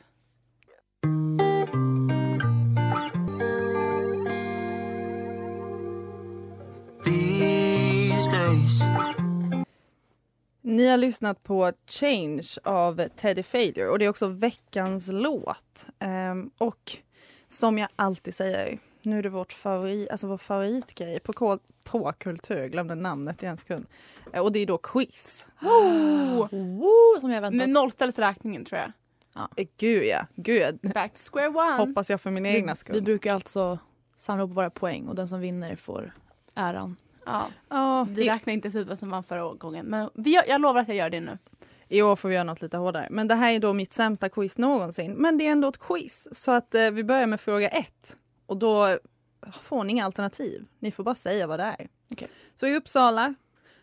Ni 10.63 10.87
har 10.87 10.97
lyssnat 10.97 11.43
på 11.43 11.73
Change 11.87 12.47
av 12.65 13.09
Teddy 13.17 13.43
Failure 13.43 13.89
och 13.89 13.99
det 13.99 14.05
är 14.05 14.09
också 14.09 14.27
veckans 14.29 15.09
låt. 15.13 15.87
Ehm, 15.99 16.51
och 16.59 16.97
som 17.49 17.79
jag 17.79 17.89
alltid 17.97 18.35
säger 18.35 18.79
nu 19.07 19.19
är 19.19 19.23
det 19.23 19.29
vårt 19.29 19.53
favorit, 19.53 20.11
alltså 20.11 20.27
vår 20.27 20.39
favoritgrej 20.39 21.21
på, 21.21 21.59
på 21.85 22.13
kultur, 22.19 22.67
glömde 22.69 22.95
namnet 22.95 23.43
i 23.43 23.47
en 23.47 23.57
sekund. 23.57 23.87
Eh, 24.33 24.43
Och 24.43 24.53
det 24.53 24.59
är 24.59 24.67
då 24.67 24.79
quiz. 24.79 25.49
Oh! 25.63 26.49
Wow, 26.51 27.21
som 27.21 27.31
jag 27.31 27.41
väntat. 27.41 27.69
nollställs 27.69 28.19
räkningen 28.19 28.65
tror 28.65 28.81
jag. 28.81 28.93
Eh, 29.57 29.67
Gud 29.79 30.05
ja, 30.05 30.27
gud 30.35 30.63
ja. 30.63 30.73
Back 30.95 31.13
to 31.13 31.19
square 31.33 31.49
one. 31.49 31.77
Hoppas 31.87 32.11
jag 32.11 32.21
för 32.21 32.31
min 32.31 32.47
egna 32.47 32.77
skull. 32.77 32.95
vi 32.95 33.01
brukar 33.01 33.35
alltså 33.35 33.79
samla 34.17 34.45
upp 34.45 34.51
våra 34.51 34.71
poäng 34.71 35.07
och 35.09 35.15
den 35.15 35.29
som 35.29 35.41
vinner 35.41 35.77
får 35.77 36.13
äran. 36.55 36.97
Ja, 37.27 37.47
Ja, 37.69 38.07
vi 38.11 38.25
i, 38.27 38.29
räknar 38.31 38.53
inte 38.55 38.69
ut 38.69 38.89
vad 38.89 38.99
som 38.99 39.11
vann 39.11 39.23
förra 39.25 39.55
gången. 39.55 39.87
Men 39.87 40.11
vi, 40.15 40.31
gör- 40.31 40.45
jag 40.49 40.61
lovar 40.61 40.81
att 40.81 40.89
jag 40.89 40.97
gör 40.97 41.11
det 41.11 41.21
nu. 41.21 41.39
I 41.89 42.03
år 42.03 42.17
får 42.17 42.29
vi 42.29 42.35
göra 42.35 42.45
något 42.45 42.63
lite 42.63 42.77
hårdare. 42.77 43.09
Men 43.11 43.29
det 43.29 43.35
här 43.35 43.53
är 43.53 43.59
då 43.59 43.73
mitt 43.73 43.93
sämsta 43.93 44.29
quiz 44.29 44.59
någonsin. 44.59 45.13
Men 45.13 45.39
det 45.39 45.47
är 45.47 45.51
ändå 45.53 45.69
ett 45.69 45.79
quiz. 45.79 46.29
Så 46.33 46.51
att 46.53 46.75
eh, 46.75 46.91
vi 46.91 47.05
börjar 47.05 47.27
med 47.27 47.41
fråga 47.41 47.69
ett. 47.69 48.17
Och 48.47 48.57
då 48.57 48.99
får 49.53 49.85
ni 49.85 49.93
inga 49.93 50.05
alternativ. 50.05 50.67
Ni 50.79 50.91
får 50.91 51.05
bara 51.05 51.15
säga 51.15 51.47
vad 51.47 51.61
det 51.61 51.65
är. 51.65 51.89
Okej. 52.13 52.29
Så 52.55 52.67
i 52.67 52.77
Uppsala 52.77 53.35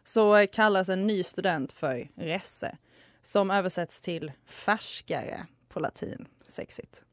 så 0.03 0.47
kallas 0.51 0.89
en 0.89 1.07
ny 1.07 1.23
student 1.23 1.73
för 1.73 2.07
resse. 2.15 2.77
Som 3.21 3.51
översätts 3.51 4.01
till 4.01 4.31
färskare 4.45 5.45
på 5.69 5.79
latin. 5.79 6.27
Sexigt. 6.45 7.03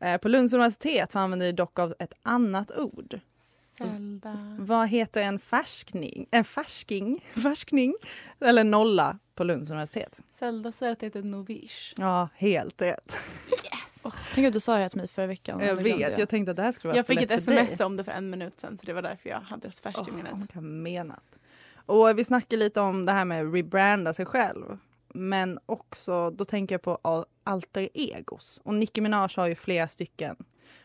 Eh, 0.00 0.16
på 0.18 0.28
Lunds 0.28 0.52
universitet 0.52 1.16
använder 1.16 1.46
de 1.46 1.52
dock 1.52 1.78
av 1.78 1.94
ett 1.98 2.12
annat 2.22 2.78
ord. 2.78 3.20
Zelda. 3.78 4.56
Vad 4.58 4.88
heter 4.88 5.22
en 5.22 5.38
färskning? 5.38 6.26
En 6.30 6.44
färsking? 6.44 7.24
Färskning? 7.42 7.94
Eller 8.40 8.64
nolla 8.64 9.18
på 9.34 9.44
Lunds 9.44 9.70
universitet? 9.70 10.22
Zelda 10.32 10.72
säger 10.72 10.92
att 10.92 11.00
det 11.00 11.06
heter 11.06 11.22
novish. 11.22 11.92
Ja, 11.96 12.28
helt 12.34 12.82
rätt. 12.82 13.16
Yes! 14.14 14.24
Tänk 14.34 14.46
att 14.46 14.52
du 14.52 14.60
sa 14.60 14.72
det 14.74 14.78
här 14.82 14.88
till 14.88 14.98
mig 14.98 15.08
förra 15.08 15.26
veckan. 15.26 15.60
Jag 15.60 15.76
Det 15.76 15.82
vet, 15.82 16.18
jag 16.18 16.28
tänkte 16.28 16.50
att 16.50 16.56
det 16.56 16.62
här 16.62 16.72
skulle 16.72 16.88
vara 16.88 16.96
Jag 16.96 17.06
fick 17.06 17.22
ett 17.22 17.30
sms 17.30 17.80
om 17.80 17.96
det 17.96 18.04
för 18.04 18.12
en 18.12 18.30
minut 18.30 18.60
sedan 18.60 18.78
så 18.78 18.86
det 18.86 18.92
var 18.92 19.02
därför 19.02 19.28
jag 19.30 19.40
hade 19.40 19.70
så 19.70 19.82
färskt 19.82 19.98
i 20.08 20.10
Åh, 20.10 20.16
minnet. 20.16 20.54
menat. 20.62 21.38
Och 21.86 22.18
vi 22.18 22.24
snackar 22.24 22.56
lite 22.56 22.80
om 22.80 23.06
det 23.06 23.12
här 23.12 23.24
med 23.24 23.46
att 23.46 23.54
rebranda 23.54 24.14
sig 24.14 24.26
själv. 24.26 24.78
Men 25.14 25.58
också, 25.66 26.30
då 26.30 26.44
tänker 26.44 26.74
jag 26.74 26.82
på 26.82 26.98
al- 27.02 27.24
alter 27.44 27.88
egos. 27.94 28.60
Och 28.64 28.74
Nicki 28.74 29.00
Minaj 29.00 29.28
har 29.36 29.46
ju 29.48 29.54
flera 29.54 29.88
stycken. 29.88 30.36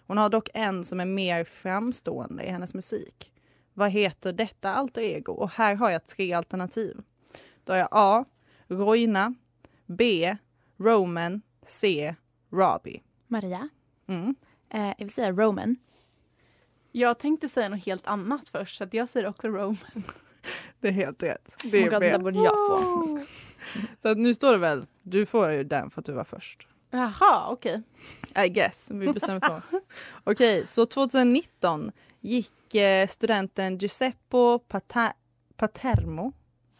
Hon 0.07 0.17
har 0.17 0.29
dock 0.29 0.49
en 0.53 0.83
som 0.83 0.99
är 0.99 1.05
mer 1.05 1.43
framstående 1.43 2.43
i 2.43 2.49
hennes 2.49 2.73
musik. 2.73 3.31
Vad 3.73 3.89
heter 3.91 4.33
detta 4.33 4.73
alter 4.73 5.01
ego? 5.01 5.33
Och 5.33 5.51
här 5.51 5.75
har 5.75 5.89
jag 5.89 6.05
tre 6.05 6.33
alternativ. 6.33 6.97
Då 7.63 7.73
har 7.73 7.77
jag 7.77 7.87
A. 7.91 8.25
Roina. 8.67 9.33
B. 9.85 10.35
Roman. 10.77 11.41
C. 11.65 12.15
Robbie. 12.51 13.01
Maria, 13.33 13.69
Mm. 14.07 14.35
eh, 14.69 14.85
jag 14.87 14.95
vill 14.97 15.13
säga 15.13 15.31
Roman. 15.31 15.75
Jag 16.91 17.19
tänkte 17.19 17.49
säga 17.49 17.69
något 17.69 17.85
helt 17.85 18.07
annat 18.07 18.49
först 18.49 18.77
så 18.77 18.83
att 18.83 18.93
jag 18.93 19.09
säger 19.09 19.27
också 19.27 19.47
Rome. 19.47 19.75
Det 20.79 20.87
är 20.87 20.91
helt 20.91 21.23
rätt. 21.23 21.55
Det 21.63 21.79
Oh 21.81 21.85
är 21.87 21.91
God, 21.91 21.99
B. 21.99 22.11
det 22.11 22.19
borde 22.19 22.39
jag 22.39 22.53
få. 22.67 23.25
Så 24.01 24.09
att 24.09 24.17
nu 24.17 24.33
står 24.33 24.51
det 24.51 24.57
väl, 24.57 24.85
du 25.01 25.25
får 25.25 25.49
ju 25.49 25.63
den 25.63 25.89
för 25.89 25.99
att 26.01 26.05
du 26.05 26.11
var 26.11 26.23
först. 26.23 26.67
Jaha, 26.89 27.47
okej. 27.49 27.81
I 28.45 28.49
guess, 28.49 28.91
vi 28.93 29.13
bestämmer 29.13 29.39
så. 29.39 29.61
Okej, 30.23 30.67
så 30.67 30.85
2019 30.85 31.91
gick 32.19 32.75
eh, 32.75 33.07
studenten 33.07 33.77
Giuseppe 33.77 34.37
Pata- 34.67 35.13
Patermo, 35.55 36.33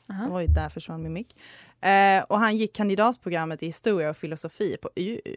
Aha. 0.10 0.27
oj 0.38 0.48
där 0.48 0.69
försvann 0.69 1.03
min 1.03 1.13
mick, 1.13 1.36
eh, 1.81 2.24
och 2.24 2.39
han 2.39 2.57
gick 2.57 2.74
kandidatprogrammet 2.75 3.63
i 3.63 3.65
historia 3.65 4.10
och 4.10 4.17
filosofi 4.17 4.77
på 4.81 4.89
UU. 4.95 5.36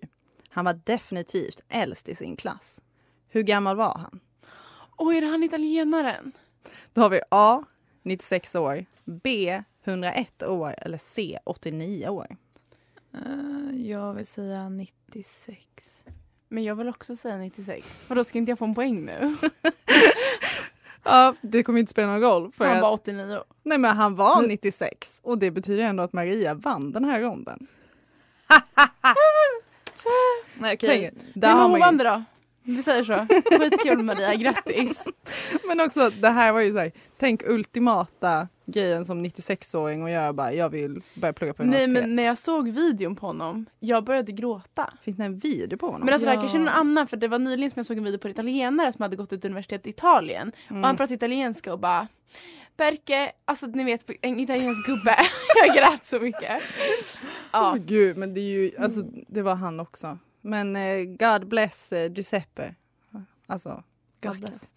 Han 0.57 0.65
var 0.65 0.81
definitivt 0.85 1.61
äldst 1.69 2.09
i 2.09 2.15
sin 2.15 2.37
klass. 2.37 2.83
Hur 3.29 3.43
gammal 3.43 3.77
var 3.77 3.99
han? 3.99 4.21
Oj, 4.97 5.17
är 5.17 5.21
det 5.21 5.27
han 5.27 5.43
italienaren? 5.43 6.33
Då 6.93 7.01
har 7.01 7.09
vi 7.09 7.21
A 7.31 7.65
96 8.03 8.55
år, 8.55 8.85
B 9.05 9.63
101 9.85 10.43
år 10.43 10.75
eller 10.79 10.99
C 10.99 11.39
89 11.45 12.09
år. 12.09 12.37
Eh, 13.15 13.87
jag 13.87 14.15
vill 14.15 14.27
säga 14.27 14.69
96. 14.69 16.05
Men 16.49 16.65
jag 16.65 16.77
vill 16.77 16.89
också 16.89 17.17
säga 17.17 17.37
96. 17.37 18.07
Vadå, 18.09 18.25
ska 18.25 18.39
inte 18.39 18.51
jag 18.51 18.59
få 18.59 18.65
en 18.65 18.75
poäng 18.75 19.05
nu? 19.05 19.37
Ja, 21.03 21.35
det 21.41 21.63
kommer 21.63 21.81
inte 21.81 21.91
spela 21.91 22.13
någon 22.13 22.21
roll. 22.21 22.53
För 22.53 22.57
För 22.57 22.65
han 22.65 22.77
att, 22.77 22.83
var 22.83 22.93
89. 22.93 23.43
nej 23.63 23.79
men 23.79 23.97
han 23.97 24.15
var 24.15 24.43
96 24.43 25.21
och 25.25 25.39
det 25.39 25.51
betyder 25.51 25.83
ändå 25.83 26.03
att 26.03 26.13
Maria 26.13 26.55
vann 26.55 26.93
den 26.93 27.05
här 27.05 27.21
ronden. 27.21 27.67
Nej, 30.59 30.75
okej. 30.75 31.01
Nej, 31.01 31.13
men 31.35 31.53
hon 31.53 31.71
man 31.71 31.81
vann 31.81 31.95
ju, 31.95 31.99
det 31.99 32.11
då. 32.11 32.25
Vi 32.63 32.83
säger 32.83 33.05
så. 33.05 33.27
Skitkul 33.59 34.03
Maria, 34.03 34.35
grattis. 34.35 35.05
men 35.69 35.81
också 35.81 36.11
det 36.11 36.29
här 36.29 36.53
var 36.53 36.61
ju 36.61 36.73
så 36.73 36.79
här, 36.79 36.93
tänk 37.19 37.43
ultimata 37.47 38.49
grejen 38.67 39.05
som 39.05 39.25
96-åring 39.27 40.03
och 40.03 40.11
göra 40.11 40.33
bara, 40.33 40.53
jag 40.53 40.69
vill 40.69 41.01
börja 41.15 41.33
plugga 41.33 41.55
på 41.55 41.63
Nej 41.63 41.85
universitet. 41.85 42.03
men 42.09 42.17
när 42.17 42.23
jag 42.23 42.39
såg 42.39 42.69
videon 42.69 43.17
på 43.17 43.27
honom, 43.27 43.67
jag 43.81 44.05
började 44.05 44.33
gråta. 44.33 44.93
Finns 45.03 45.17
det 45.17 45.25
en 45.25 45.39
video 45.39 45.79
på 45.79 45.87
honom? 45.87 46.01
Men 46.05 46.15
alltså 46.15 46.25
det 46.27 46.31
här 46.31 46.37
Ja. 46.37 46.41
kanske 46.41 46.59
är 46.59 46.61
någon 46.61 46.69
annan 46.69 47.07
för 47.07 47.17
det 47.17 47.29
var 47.29 47.39
nyligen 47.39 47.71
som 47.71 47.79
jag 47.81 47.87
såg 47.87 47.99
en 47.99 48.05
video 48.05 48.19
på 48.19 48.29
en 48.29 48.33
italienare 48.33 48.93
som 48.93 49.03
hade 49.03 49.17
gått 49.17 49.33
ut 49.33 49.45
universitet 49.45 49.87
i 49.87 49.91
Italien. 49.91 50.53
Mm. 50.69 50.83
Och 50.83 50.87
han 50.87 50.97
pratade 50.97 51.15
italienska 51.15 51.73
och 51.73 51.79
bara 51.79 52.09
Perke, 52.77 53.33
alltså 53.45 53.67
ni 53.67 53.85
vet 53.85 54.11
en 54.23 54.41
italiensk 54.41 54.87
gubbe. 54.87 55.17
jag 55.67 55.77
grät 55.77 56.05
så 56.05 56.21
mycket. 56.21 56.63
Ja. 57.53 57.73
Åh, 57.73 57.77
Gud, 57.77 58.17
men 58.17 58.35
det 58.35 58.41
är 58.41 58.43
ju, 58.43 58.77
alltså 58.79 59.03
det 59.29 59.43
var 59.43 59.55
han 59.55 59.81
också. 59.81 60.19
Men 60.41 60.77
eh, 60.77 61.05
God 61.05 61.49
bless 61.49 61.93
eh, 61.93 62.13
Giuseppe. 62.13 62.75
Alltså, 63.47 63.83
God 64.21 64.39
bless. 64.39 64.75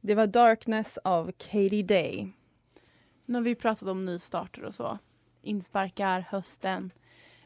Det 0.00 0.14
var 0.14 0.26
Darkness 0.26 0.98
av 0.98 1.32
Katie 1.32 1.82
Day. 1.82 2.32
Har 3.32 3.40
vi 3.40 3.54
pratat 3.54 3.88
om 3.88 4.06
nystarter 4.06 4.64
och 4.64 4.74
så. 4.74 4.98
Insparkar, 5.48 6.20
hösten. 6.30 6.92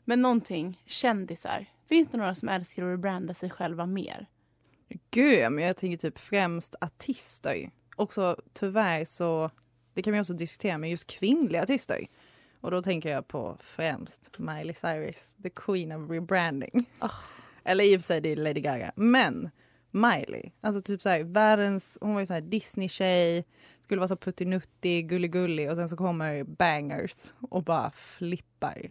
Men 0.04 0.23
någonting, 0.23 0.82
kändisar. 0.87 1.66
Finns 1.88 2.09
det 2.09 2.18
några 2.18 2.35
som 2.35 2.49
älskar 2.49 2.82
att 2.82 2.92
rebranda 2.92 3.35
sig 3.35 3.50
själva 3.50 3.87
mer? 3.87 4.26
Gud, 5.11 5.52
men 5.52 5.64
jag 5.64 5.76
tänker 5.76 5.97
typ 5.97 6.18
främst 6.18 6.75
artister. 6.80 7.71
Också 7.97 8.37
tyvärr 8.52 9.04
så, 9.04 9.50
det 9.94 10.02
kan 10.02 10.12
vi 10.12 10.21
också 10.21 10.32
diskutera 10.32 10.78
med 10.78 10.90
just 10.90 11.06
kvinnliga 11.06 11.62
artister. 11.62 12.06
Och 12.61 12.71
då 12.71 12.82
tänker 12.82 13.09
jag 13.12 13.28
på 13.28 13.56
främst 13.61 14.38
Miley 14.38 14.75
Cyrus, 14.75 15.35
the 15.42 15.50
queen 15.50 15.92
of 15.92 16.11
rebranding. 16.11 16.87
Eller 17.64 17.85
i 17.85 17.97
och 17.97 18.00
för 18.00 18.04
sig 18.04 18.21
det 18.21 18.32
är 18.32 18.37
Lady 18.37 18.61
Gaga. 18.61 18.92
Men 18.97 19.50
Miley, 19.94 20.50
alltså 20.61 20.82
typ 20.82 21.02
så 21.02 21.08
här, 21.08 21.22
världens, 21.25 21.99
hon 22.00 22.14
var 22.14 22.20
ju 22.20 22.26
så 22.26 22.32
här 22.32 22.40
Disney-tjej, 22.40 23.44
skulle 23.80 23.99
vara 23.99 24.08
så 24.08 24.16
puttinuttig, 24.16 25.08
gullig 25.08 25.70
och 25.70 25.76
sen 25.76 25.88
så 25.88 25.96
kommer 25.96 26.44
bangers 26.44 27.32
och 27.50 27.64
bara 27.64 27.90
flippar. 27.90 28.90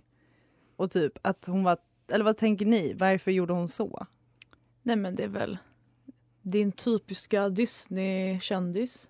Och 0.75 0.91
typ 0.91 1.13
att 1.21 1.45
hon 1.45 1.63
var, 1.63 1.77
eller 2.11 2.25
vad 2.25 2.37
tänker 2.37 2.65
ni, 2.65 2.93
varför 2.93 3.31
gjorde 3.31 3.53
hon 3.53 3.69
så? 3.69 4.07
Nej 4.83 4.95
men 4.95 5.15
det 5.15 5.23
är 5.23 5.27
väl 5.27 5.57
din 6.41 6.71
typiska 6.71 7.49
Disney-kändis. 7.49 9.09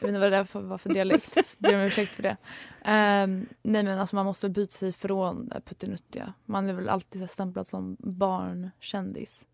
vet 0.00 0.08
inte 0.08 0.20
vad 0.20 0.32
det 0.32 0.36
där 0.36 0.44
för- 0.44 0.60
var 0.62 0.78
för 0.78 0.90
dialekt. 0.90 1.36
Ber 1.58 1.74
om 1.74 1.80
ursäkt 1.80 2.12
för 2.12 2.22
det. 2.22 2.36
Um, 2.84 3.46
nej 3.62 3.82
men 3.82 3.98
alltså 3.98 4.16
man 4.16 4.26
måste 4.26 4.48
byta 4.48 4.72
sig 4.72 4.88
ifrån 4.88 5.48
det 5.48 5.60
puttinuttiga. 5.60 6.32
Man 6.44 6.68
är 6.68 6.74
väl 6.74 6.88
alltid 6.88 7.22
så 7.22 7.26
stämplad 7.28 7.66
som 7.66 7.96
barnkändis. 8.00 9.46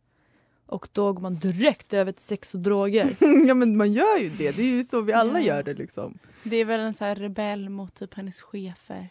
Och 0.68 0.88
då 0.92 1.12
går 1.12 1.20
man 1.20 1.38
direkt 1.38 1.94
över 1.94 2.12
till 2.12 2.24
sex 2.24 2.54
och 2.54 2.60
droger. 2.60 3.16
ja 3.46 3.54
men 3.54 3.76
man 3.76 3.92
gör 3.92 4.18
ju 4.18 4.28
det, 4.28 4.56
det 4.56 4.62
är 4.62 4.66
ju 4.66 4.84
så 4.84 5.00
vi 5.00 5.12
alla 5.12 5.40
gör 5.40 5.62
det 5.62 5.74
liksom. 5.74 6.18
Det 6.42 6.56
är 6.56 6.64
väl 6.64 6.80
en 6.80 6.94
så 6.94 7.04
här 7.04 7.14
rebell 7.14 7.68
mot 7.68 7.94
typ 7.94 8.14
hennes 8.14 8.40
chefer. 8.40 9.08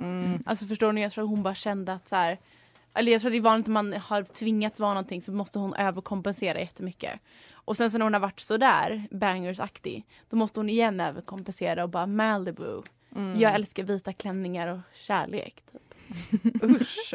Mm. 0.00 0.42
Alltså 0.46 0.66
förstår 0.66 0.92
ni, 0.92 1.02
jag 1.02 1.12
tror 1.12 1.24
att 1.24 1.30
hon 1.30 1.42
bara 1.42 1.54
kände 1.54 1.92
att 1.92 2.08
så 2.08 2.16
här, 2.16 2.38
eller 2.94 3.12
jag 3.12 3.20
tror 3.20 3.28
att 3.28 3.32
det 3.32 3.38
är 3.38 3.42
vanligt 3.42 3.66
att 3.66 3.72
man 3.72 3.92
har 3.92 4.22
tvingats 4.22 4.80
vara 4.80 4.94
någonting 4.94 5.22
så 5.22 5.32
måste 5.32 5.58
hon 5.58 5.74
överkompensera 5.74 6.60
jättemycket. 6.60 7.20
Och 7.52 7.76
sen 7.76 7.90
så 7.90 7.98
när 7.98 8.04
hon 8.04 8.14
har 8.14 8.20
varit 8.20 8.40
sådär 8.40 9.08
bangers-aktig, 9.10 10.04
då 10.30 10.36
måste 10.36 10.60
hon 10.60 10.68
igen 10.68 11.00
överkompensera 11.00 11.82
och 11.82 11.90
bara 11.90 12.06
Malibu. 12.06 12.82
Mm. 13.16 13.40
Jag 13.40 13.54
älskar 13.54 13.82
vita 13.82 14.12
klänningar 14.12 14.68
och 14.68 14.78
kärlek. 14.94 15.62
Typ. 15.72 16.62
Usch. 16.64 17.14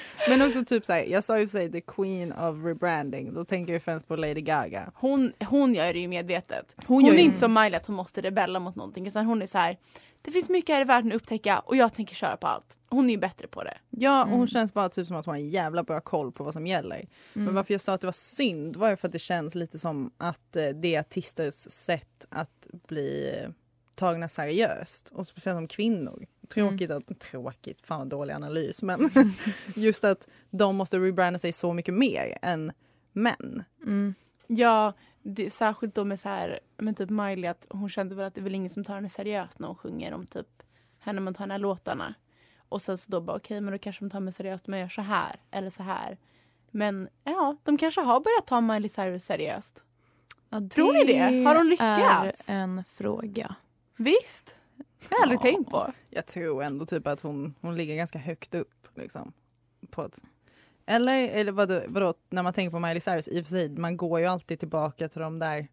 men 0.28 0.42
också 0.42 0.64
typ 0.64 0.86
såhär, 0.86 1.02
jag 1.04 1.24
sa 1.24 1.38
ju 1.38 1.46
för 1.46 1.58
sig 1.58 1.72
the 1.72 1.80
queen 1.80 2.32
of 2.32 2.64
rebranding, 2.64 3.34
då 3.34 3.44
tänker 3.44 3.72
jag 3.72 3.82
främst 3.82 4.08
på 4.08 4.16
Lady 4.16 4.40
Gaga. 4.40 4.92
Hon, 4.94 5.32
hon 5.46 5.74
gör 5.74 5.92
det 5.92 5.98
ju 6.00 6.08
medvetet. 6.08 6.76
Hon 6.86 7.02
Hon, 7.02 7.12
är 7.12 7.16
ju- 7.16 7.22
inte 7.22 7.38
som 7.38 7.54
Miley 7.54 7.74
att 7.74 7.86
hon 7.86 7.96
måste 7.96 8.20
rebella 8.20 8.58
mot 8.58 8.76
någonting 8.76 9.06
utan 9.06 9.26
hon 9.26 9.42
är 9.42 9.46
så 9.46 9.58
här. 9.58 9.78
det 10.24 10.30
finns 10.30 10.48
mycket 10.48 10.74
här 10.74 10.82
i 10.82 10.84
världen 10.84 11.10
att 11.12 11.16
upptäcka 11.16 11.58
och 11.58 11.76
jag 11.76 11.94
tänker 11.94 12.14
köra 12.14 12.36
på 12.36 12.46
allt. 12.46 12.76
Hon 12.88 13.06
är 13.06 13.10
ju 13.10 13.18
bättre 13.18 13.46
på 13.48 13.64
det. 13.64 13.78
Ja, 13.90 14.22
och 14.22 14.28
hon 14.28 14.36
Mm. 14.36 14.46
känns 14.46 14.74
bara 14.74 14.88
typ 14.88 15.06
som 15.06 15.16
att 15.16 15.26
hon 15.26 15.32
har 15.34 15.38
en 15.40 15.50
jävla 15.50 15.82
bra 15.82 16.00
koll 16.00 16.32
på 16.32 16.44
vad 16.44 16.52
som 16.52 16.66
gäller. 16.66 17.08
Men 17.32 17.42
Mm. 17.42 17.54
varför 17.54 17.74
jag 17.74 17.80
sa 17.80 17.92
att 17.94 18.00
det 18.00 18.06
var 18.06 18.12
synd 18.12 18.76
var 18.76 18.90
ju 18.90 18.96
för 18.96 19.08
att 19.08 19.12
det 19.12 19.18
känns 19.18 19.54
lite 19.54 19.78
som 19.78 20.10
att 20.18 20.56
eh, 20.56 20.68
det 20.68 20.94
är 20.94 21.00
artisters 21.00 21.54
sätt 21.54 22.24
att 22.28 22.66
bli 22.88 23.34
tagna 23.94 24.28
seriöst 24.28 25.08
och 25.14 25.26
speciellt 25.26 25.56
som 25.56 25.68
kvinnor. 25.68 26.26
Tråkigt 26.54 26.90
att, 26.90 27.20
tråkigt, 27.20 27.86
fan 27.86 27.98
vad 27.98 28.08
dålig 28.08 28.34
analys 28.34 28.82
men 28.82 29.10
just 29.74 30.04
att 30.04 30.28
de 30.50 30.76
måste 30.76 30.98
rebranda 30.98 31.38
sig 31.38 31.52
så 31.52 31.72
mycket 31.72 31.94
mer 31.94 32.38
än 32.42 32.72
män. 33.12 33.64
Mm. 33.82 34.14
Ja, 34.46 34.92
det, 35.22 35.50
särskilt 35.50 35.94
då 35.94 36.04
med 36.04 36.20
så 36.20 36.28
här, 36.28 36.60
med 36.76 36.96
typ 36.96 37.10
Miley 37.10 37.46
att 37.46 37.66
hon 37.70 37.88
kände 37.88 38.14
väl 38.14 38.24
att 38.24 38.34
det 38.34 38.40
är 38.40 38.42
väl 38.42 38.54
ingen 38.54 38.70
som 38.70 38.84
tar 38.84 38.94
henne 38.94 39.08
seriöst 39.08 39.58
när 39.58 39.68
hon 39.68 39.76
sjunger 39.76 40.14
om 40.14 40.26
typ 40.26 40.62
henne 40.98 41.20
man 41.20 41.34
tar 41.34 41.46
de 41.46 41.50
här 41.50 41.58
låtarna. 41.58 42.14
Och 42.68 42.82
sen 42.82 42.98
så 42.98 43.10
då 43.10 43.20
bara 43.20 43.36
okej 43.36 43.60
men 43.60 43.72
då 43.72 43.78
kanske 43.78 44.04
de 44.04 44.10
tar 44.10 44.20
mig 44.20 44.32
seriöst 44.32 44.68
om 44.68 44.74
jag 44.74 44.80
gör 44.80 44.88
så 44.88 45.02
här 45.02 45.36
eller 45.50 45.70
så 45.70 45.82
här. 45.82 46.18
Men 46.70 47.08
ja, 47.24 47.56
de 47.64 47.78
kanske 47.78 48.00
har 48.00 48.20
börjat 48.20 48.46
ta 48.46 48.60
Miley 48.60 48.88
Cyrus 48.88 49.24
seriöst. 49.24 49.82
Ja, 50.48 50.60
Tror 50.70 50.92
ni 50.92 51.04
det? 51.04 51.44
Har 51.44 51.54
de 51.54 51.68
lyckats? 51.68 52.48
är 52.48 52.54
en 52.54 52.84
fråga. 52.92 53.54
Visst? 53.96 54.54
Det 55.08 55.14
har 55.14 55.18
jag 55.18 55.22
aldrig 55.22 55.38
Ja. 55.38 55.42
tänkt 55.56 55.70
på. 55.70 55.92
Jag 56.10 56.26
tror 56.26 56.62
ändå 56.62 56.86
typ 56.86 57.06
att 57.06 57.20
hon, 57.20 57.54
hon 57.60 57.76
ligger 57.76 57.96
ganska 57.96 58.18
högt 58.18 58.54
upp. 58.54 58.88
Liksom, 58.94 59.32
på 59.90 60.02
ett, 60.04 60.22
eller 60.86 61.28
eller 61.28 61.52
vadå, 61.52 61.80
vadå, 61.88 62.14
när 62.30 62.42
man 62.42 62.52
tänker 62.52 62.70
på 62.70 62.78
Miley 62.78 63.00
Cyrus, 63.00 63.28
i 63.28 63.40
och 63.40 63.44
för 63.46 63.50
sig, 63.50 63.68
man 63.68 63.96
går 63.96 64.20
ju 64.20 64.26
alltid 64.26 64.58
tillbaka 64.58 65.08
till 65.08 65.20
de 65.20 65.38
där, 65.38 65.68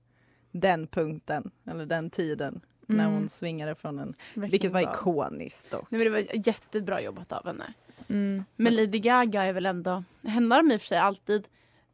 den 0.51 0.87
punkten, 0.87 1.51
eller 1.65 1.85
den 1.85 2.09
tiden, 2.09 2.61
när 2.85 3.03
Mm. 3.05 3.15
hon 3.19 3.29
svingade 3.29 3.75
från 3.75 3.99
en, 3.99 4.07
Verkligen 4.33 4.51
vilket 4.51 4.71
var 4.71 4.81
bra. 4.81 4.91
ikoniskt 4.91 5.71
dock. 5.71 5.91
Nej, 5.91 5.99
men 6.03 6.13
det 6.13 6.23
var 6.31 6.47
jättebra 6.47 7.01
jobbat 7.01 7.31
av 7.31 7.45
henne. 7.45 7.73
Mm. 8.07 8.43
Men 8.55 8.75
Lady 8.75 8.99
Gaga 8.99 9.43
är 9.43 9.53
väl 9.53 9.65
ändå, 9.65 10.03
henne 10.23 10.55
har 10.55 10.63
de 10.63 10.71
i 10.71 10.77
och 10.77 10.81
för 10.81 10.87
sig 10.87 10.97
alltid 10.97 11.47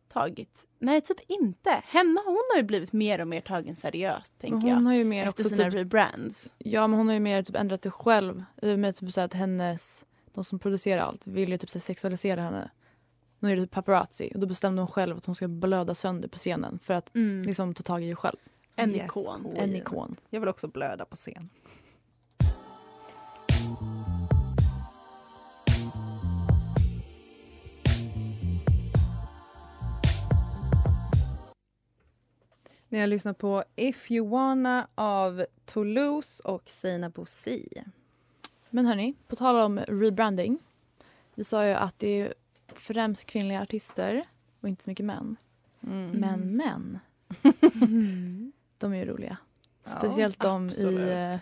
tagit, 0.08 0.68
nej 0.80 1.02
typ 1.02 1.18
inte. 1.28 1.70
Henne, 1.86 2.22
hon 2.26 2.44
har 2.54 2.58
ju 2.58 2.64
blivit 2.64 2.94
mer 2.94 3.22
och 3.22 3.28
mer 3.28 3.42
tagen 3.42 3.76
seriöst 3.76 4.34
Men 4.38 4.52
tänker 4.52 4.58
hon 4.58 4.84
jag. 4.84 4.90
har 4.90 4.94
ju 4.94 5.04
mer 5.04 5.28
Efter 5.28 5.44
också 5.46 5.56
sina 5.56 5.70
typ, 5.70 5.74
rebrands. 5.80 6.54
Ja 6.58 6.88
men 6.88 6.98
hon 7.00 7.08
har 7.08 7.14
ju 7.14 7.20
mer 7.20 7.44
typ 7.44 7.56
ändrat 7.56 7.82
det 7.82 7.92
själv. 7.92 8.44
I 8.62 8.74
och 8.74 8.80
med 8.80 8.96
typ 8.96 9.14
så 9.14 9.22
att 9.22 9.34
hennes, 9.34 10.06
de 10.34 10.44
som 10.44 10.60
producerar 10.60 11.02
allt 11.02 11.28
vill 11.28 11.50
ju 11.50 11.58
typ 11.58 11.70
så 11.70 11.80
sexualisera 11.80 12.42
henne. 12.42 12.72
Nu 13.40 13.52
är 13.52 13.56
det 13.56 13.62
typ 13.62 13.72
paparazzi 13.72 14.32
och 14.34 14.40
då 14.40 14.48
bestämde 14.48 14.82
hon 14.82 14.88
själv 14.92 15.18
att 15.18 15.26
hon 15.26 15.36
ska 15.36 15.48
blöda 15.48 15.96
sönder 15.96 16.28
på 16.30 16.38
scenen 16.38 16.80
för 16.80 16.94
att 16.94 17.16
Mm. 17.16 17.44
liksom 17.48 17.74
ta 17.74 17.84
tag 17.84 18.04
i 18.04 18.10
det 18.10 18.16
själv. 18.16 18.38
En 18.76 18.96
Yes, 18.96 19.06
ikon. 19.06 19.44
cool. 19.44 19.54
En 19.58 19.76
ikon. 19.76 20.16
Jag 20.30 20.40
vill 20.40 20.50
också 20.50 20.68
blöda 20.68 21.06
på 21.06 21.16
scen. 21.16 21.50
Ni 32.96 33.02
har 33.02 33.08
lyssnat 33.08 33.38
på 33.38 33.64
If 33.76 34.12
You 34.12 34.28
Wanna 34.28 34.88
av 34.96 35.46
Toulouse 35.66 36.44
och 36.44 36.70
Sina 36.70 37.10
Bosi. 37.10 37.84
Men 38.70 38.86
hörni, 38.86 39.14
på 39.28 39.36
tal 39.36 39.60
om 39.60 39.80
rebranding. 39.80 40.60
Vi 41.34 41.44
sa 41.44 41.66
ju 41.66 41.74
att 41.74 42.00
det 42.00 42.08
är 42.08 42.34
främst 42.68 43.26
kvinnliga 43.26 43.62
artister 43.62 44.28
och 44.60 44.70
inte 44.70 44.84
så 44.84 44.90
mycket 44.90 45.06
män. 45.06 45.36
Mm. 45.84 46.12
Men 46.12 46.58
män, 46.58 47.00
de 48.78 48.94
är 48.94 48.98
ju 48.98 49.06
roliga. 49.06 49.38
Ja, 49.84 49.92
Speciellt 49.92 50.40
de 50.40 50.70
i, 50.70 50.72
absolut. 50.72 51.42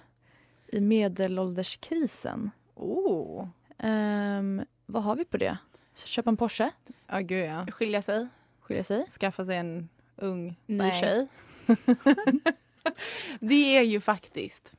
i 0.67 0.81
medelålderskrisen. 0.81 2.51
Oh. 2.75 3.47
Ehm, 3.77 4.61
vad 4.85 5.03
har 5.03 5.15
vi 5.15 5.25
på 5.25 5.37
det? 5.37 5.57
Köpa 6.05 6.29
en 6.29 6.37
Porsche? 6.37 6.71
Ja, 7.07 7.19
gud 7.19 7.45
ja. 7.45 7.65
Skilja 7.71 8.01
sig. 8.01 8.27
Skilja 8.59 8.83
sig? 8.83 9.05
Skaffa 9.09 9.45
sig 9.45 9.57
en 9.57 9.89
ung... 10.15 10.55
Ny 10.65 10.91
tjej. 10.91 11.27
det 13.39 13.77
är 13.77 13.81
ju 13.81 14.01
faktiskt. 14.01 14.73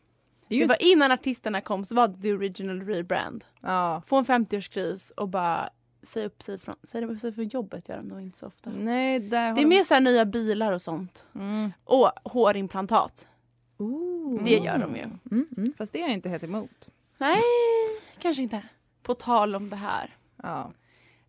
Det 0.48 0.66
var 0.66 0.82
innan 0.82 1.12
artisterna 1.12 1.60
kom 1.60 1.84
så 1.84 1.94
var 1.94 2.08
det 2.08 2.22
the 2.22 2.32
original 2.32 2.80
rebrand. 2.80 3.44
Ja. 3.60 4.02
Få 4.06 4.16
en 4.16 4.24
50-årskris 4.24 5.12
och 5.12 5.28
bara 5.28 5.68
säga 6.02 6.26
upp 6.26 6.42
sig 6.42 6.58
från, 6.58 6.76
säga 6.84 7.06
upp 7.06 7.20
sig 7.20 7.32
från 7.32 7.48
jobbet 7.48 7.88
gör 7.88 7.96
de 7.96 8.08
nog 8.08 8.20
inte 8.20 8.38
så 8.38 8.46
ofta. 8.46 8.70
Nej, 8.70 9.18
Det 9.20 9.36
är 9.36 9.54
de- 9.54 9.66
mer 9.66 9.82
så 9.84 10.00
nya 10.00 10.24
bilar 10.24 10.72
och 10.72 10.82
sånt. 10.82 11.26
Mm. 11.34 11.72
Och 11.84 12.10
hårimplantat. 12.24 13.28
Ooh. 13.78 14.44
Det 14.44 14.50
gör 14.56 14.78
de 14.78 14.96
ju. 14.96 15.02
Mm, 15.02 15.48
mm. 15.56 15.72
Fast 15.78 15.92
det 15.92 15.98
är 15.98 16.02
jag 16.02 16.12
inte 16.12 16.28
helt 16.28 16.42
emot. 16.44 16.88
Nej, 17.18 17.40
kanske 18.18 18.42
inte. 18.42 18.62
På 19.02 19.14
tal 19.14 19.54
om 19.56 19.70
det 19.70 19.76
här. 19.76 20.16
Ja. 20.42 20.72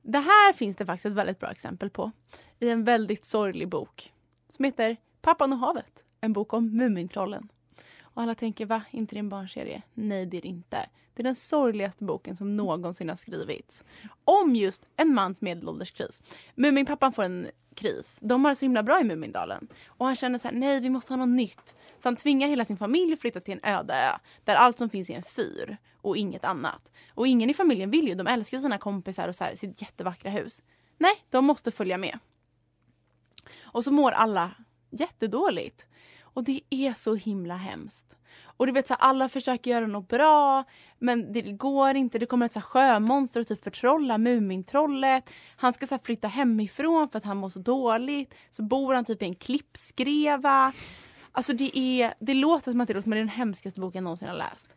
Det 0.07 0.19
här 0.19 0.53
finns 0.53 0.75
det 0.75 0.85
faktiskt 0.85 1.05
ett 1.05 1.13
väldigt 1.13 1.39
bra 1.39 1.51
exempel 1.51 1.89
på. 1.89 2.11
I 2.59 2.69
en 2.69 2.83
väldigt 2.83 3.25
sorglig 3.25 3.69
bok. 3.69 4.13
Som 4.49 4.65
heter 4.65 4.97
Pappan 5.21 5.53
och 5.53 5.59
havet. 5.59 6.03
En 6.21 6.33
bok 6.33 6.53
om 6.53 6.77
Mumintrollen. 6.77 7.49
Och 8.15 8.21
alla 8.21 8.35
tänker, 8.35 8.65
va? 8.65 8.81
Inte 8.91 9.15
det 9.15 9.19
en 9.19 9.29
barnserie? 9.29 9.81
Nej, 9.93 10.25
det 10.25 10.37
är 10.37 10.41
det 10.41 10.47
inte. 10.47 10.89
Det 11.13 11.21
är 11.21 11.23
den 11.23 11.35
sorgligaste 11.35 12.03
boken 12.03 12.37
som 12.37 12.57
någonsin 12.57 13.09
har 13.09 13.15
skrivits. 13.15 13.85
Om 14.25 14.55
just 14.55 14.89
en 14.95 15.13
mans 15.13 15.41
medelålderskris. 15.41 16.21
Muminpappan 16.55 17.13
får 17.13 17.23
en 17.23 17.47
kris. 17.75 18.19
De 18.21 18.45
har 18.45 18.51
det 18.51 18.55
så 18.55 18.65
himla 18.65 18.83
bra 18.83 19.01
i 19.01 19.03
Mumindalen. 19.03 19.67
Och 19.87 20.05
han 20.05 20.15
känner 20.15 20.39
så 20.39 20.47
här, 20.47 20.55
nej 20.55 20.79
vi 20.79 20.89
måste 20.89 21.13
ha 21.13 21.17
något 21.17 21.35
nytt. 21.35 21.75
Så 21.97 22.07
han 22.07 22.15
tvingar 22.15 22.47
hela 22.47 22.65
sin 22.65 22.77
familj 22.77 23.13
att 23.13 23.19
flytta 23.19 23.39
till 23.39 23.53
en 23.53 23.71
öde 23.71 23.93
ö. 23.93 24.17
Där 24.43 24.55
allt 24.55 24.77
som 24.77 24.89
finns 24.89 25.09
är 25.09 25.15
en 25.15 25.23
fyr 25.23 25.77
och 26.01 26.17
inget 26.17 26.45
annat. 26.45 26.91
Och 27.13 27.27
ingen 27.27 27.49
i 27.49 27.53
familjen 27.53 27.91
vill 27.91 28.07
ju, 28.07 28.15
de 28.15 28.27
älskar 28.27 28.57
sina 28.57 28.77
kompisar 28.77 29.27
och 29.27 29.35
så 29.35 29.43
här, 29.43 29.55
sitt 29.55 29.81
jättevackra 29.81 30.31
hus. 30.31 30.63
Nej, 30.97 31.13
de 31.29 31.45
måste 31.45 31.71
följa 31.71 31.97
med. 31.97 32.19
Och 33.61 33.83
så 33.83 33.91
mår 33.91 34.11
alla 34.11 34.51
jättedåligt. 34.89 35.87
Och 36.35 36.43
det 36.43 36.61
är 36.69 36.93
så 36.93 37.15
himla 37.15 37.55
hemskt. 37.55 38.17
Och 38.57 38.65
du 38.65 38.71
vet 38.71 38.87
så 38.87 38.93
här, 38.93 39.01
alla 39.01 39.29
försöker 39.29 39.71
göra 39.71 39.87
något 39.87 40.07
bra 40.07 40.63
men 40.99 41.33
det 41.33 41.41
går 41.41 41.95
inte. 41.95 42.19
Det 42.19 42.25
kommer 42.25 42.45
ett 42.45 42.51
så 42.51 42.59
här 42.59 42.65
sjömonster 42.65 43.39
och 43.39 43.47
typ 43.47 43.63
förtrolla 43.63 44.17
Mumintrollet. 44.17 45.29
Han 45.55 45.73
ska 45.73 45.87
så 45.87 45.95
här 45.95 46.01
flytta 46.03 46.27
hemifrån 46.27 47.09
för 47.09 47.17
att 47.17 47.23
han 47.23 47.37
mår 47.37 47.49
så 47.49 47.59
dåligt. 47.59 48.33
Så 48.49 48.63
bor 48.63 48.93
han 48.93 49.05
typ 49.05 49.21
i 49.21 49.25
en 49.25 49.35
klippskreva. 49.35 50.73
Alltså 51.31 51.53
det 51.53 51.79
är, 51.79 52.13
det 52.19 52.33
låter 52.33 52.71
som 52.71 52.81
att 52.81 52.87
det 52.87 52.93
låter 52.93 53.09
men 53.09 53.15
det 53.15 53.19
är 53.19 53.25
den 53.25 53.29
hemskaste 53.29 53.79
boken 53.79 53.99
jag 53.99 54.03
någonsin 54.03 54.27
har 54.27 54.35
läst. 54.35 54.75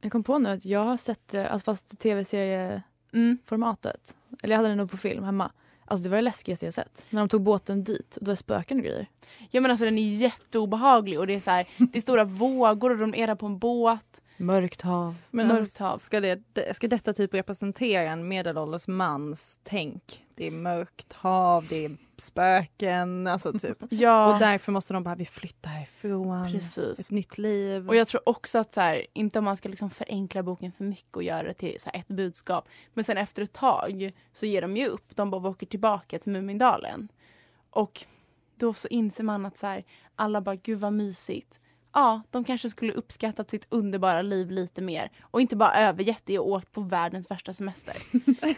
Jag 0.00 0.12
kom 0.12 0.24
på 0.24 0.38
nu 0.38 0.48
att 0.48 0.64
jag 0.64 0.84
har 0.84 0.96
sett 0.96 1.28
det, 1.28 1.48
alltså 1.48 1.64
fast 1.64 1.98
tv-serieformatet. 1.98 4.16
Mm. 4.28 4.38
Eller 4.42 4.54
jag 4.54 4.58
hade 4.58 4.68
det 4.68 4.74
nog 4.74 4.90
på 4.90 4.96
film 4.96 5.24
hemma. 5.24 5.52
Alltså 5.86 6.02
det 6.02 6.08
var 6.08 6.16
det 6.16 6.22
läskigaste 6.22 6.66
jag 6.66 6.74
sett. 6.74 7.04
När 7.10 7.20
de 7.20 7.28
tog 7.28 7.42
båten 7.42 7.84
dit 7.84 8.16
och 8.16 8.24
det 8.24 8.30
var 8.30 8.36
spöken 8.36 8.78
och 8.78 8.84
grejer. 8.84 9.06
Ja 9.50 9.60
men 9.60 9.70
alltså 9.70 9.84
den 9.84 9.98
är 9.98 10.08
jätteobehaglig 10.12 11.18
och 11.18 11.26
det 11.26 11.34
är 11.34 11.40
så 11.40 11.50
här, 11.50 11.66
det 11.76 11.98
är 11.98 12.02
stora 12.02 12.24
vågor 12.24 12.90
och 12.90 12.98
de 12.98 13.14
är 13.14 13.26
där 13.26 13.34
på 13.34 13.46
en 13.46 13.58
båt. 13.58 14.20
Mörkt 14.36 14.82
hav. 14.82 15.16
Men 15.30 15.48
Mörkt 15.48 15.60
alltså, 15.60 15.84
hav. 15.84 15.98
ska, 15.98 16.20
det, 16.20 16.40
ska 16.72 16.88
detta 16.88 17.12
typ 17.12 17.34
representera 17.34 18.10
en 18.10 18.28
medelålders 18.28 18.88
mans 18.88 19.60
tänk? 19.62 20.22
Det 20.34 20.46
är 20.46 20.50
mörkt 20.50 21.12
hav, 21.12 21.66
det 21.68 21.84
är 21.84 21.96
spöken, 22.18 23.26
alltså 23.26 23.58
typ. 23.58 23.78
Ja, 23.90 24.32
Och 24.34 24.38
därför 24.40 24.72
måste 24.72 24.94
de 24.94 25.02
bara, 25.02 25.14
vi 25.14 25.26
flyttar 25.26 25.70
härifrån. 25.70 26.52
precis. 26.52 27.00
Ett 27.00 27.10
nytt 27.10 27.38
liv. 27.38 27.88
Och 27.88 27.96
jag 27.96 28.08
tror 28.08 28.28
också 28.28 28.58
att 28.58 28.74
så 28.74 28.80
här, 28.80 29.06
inte 29.12 29.38
om 29.38 29.44
man 29.44 29.56
ska 29.56 29.68
liksom 29.68 29.90
förenkla 29.90 30.42
boken 30.42 30.72
för 30.72 30.84
mycket 30.84 31.16
och 31.16 31.22
göra 31.22 31.42
det 31.42 31.54
till 31.54 31.80
så 31.80 31.90
här, 31.92 32.00
ett 32.00 32.08
budskap. 32.08 32.68
Men 32.94 33.04
sen 33.04 33.16
efter 33.16 33.42
ett 33.42 33.52
tag 33.52 34.12
så 34.32 34.46
ger 34.46 34.62
de 34.62 34.76
ju 34.76 34.86
upp. 34.86 35.16
De 35.16 35.30
bara 35.30 35.48
åker 35.48 35.66
tillbaka 35.66 36.18
till 36.18 36.32
Mumindalen. 36.32 37.08
Och 37.70 38.04
då 38.56 38.74
så 38.74 38.88
inser 38.88 39.24
man 39.24 39.46
att 39.46 39.56
så 39.58 39.66
här, 39.66 39.84
alla 40.14 40.40
bara, 40.40 40.54
gud 40.54 40.78
vad 40.78 40.92
mysigt. 40.92 41.58
Ja, 41.96 42.22
de 42.30 42.44
kanske 42.44 42.70
skulle 42.70 42.92
uppskattat 42.92 43.50
sitt 43.50 43.66
underbara 43.68 44.22
liv 44.22 44.50
lite 44.50 44.82
mer 44.82 45.10
och 45.22 45.40
inte 45.40 45.56
bara 45.56 45.74
övergett 45.74 46.22
det 46.24 46.38
och 46.38 46.48
åkt 46.48 46.72
på 46.72 46.80
världens 46.80 47.30
värsta 47.30 47.52
semester. 47.52 47.96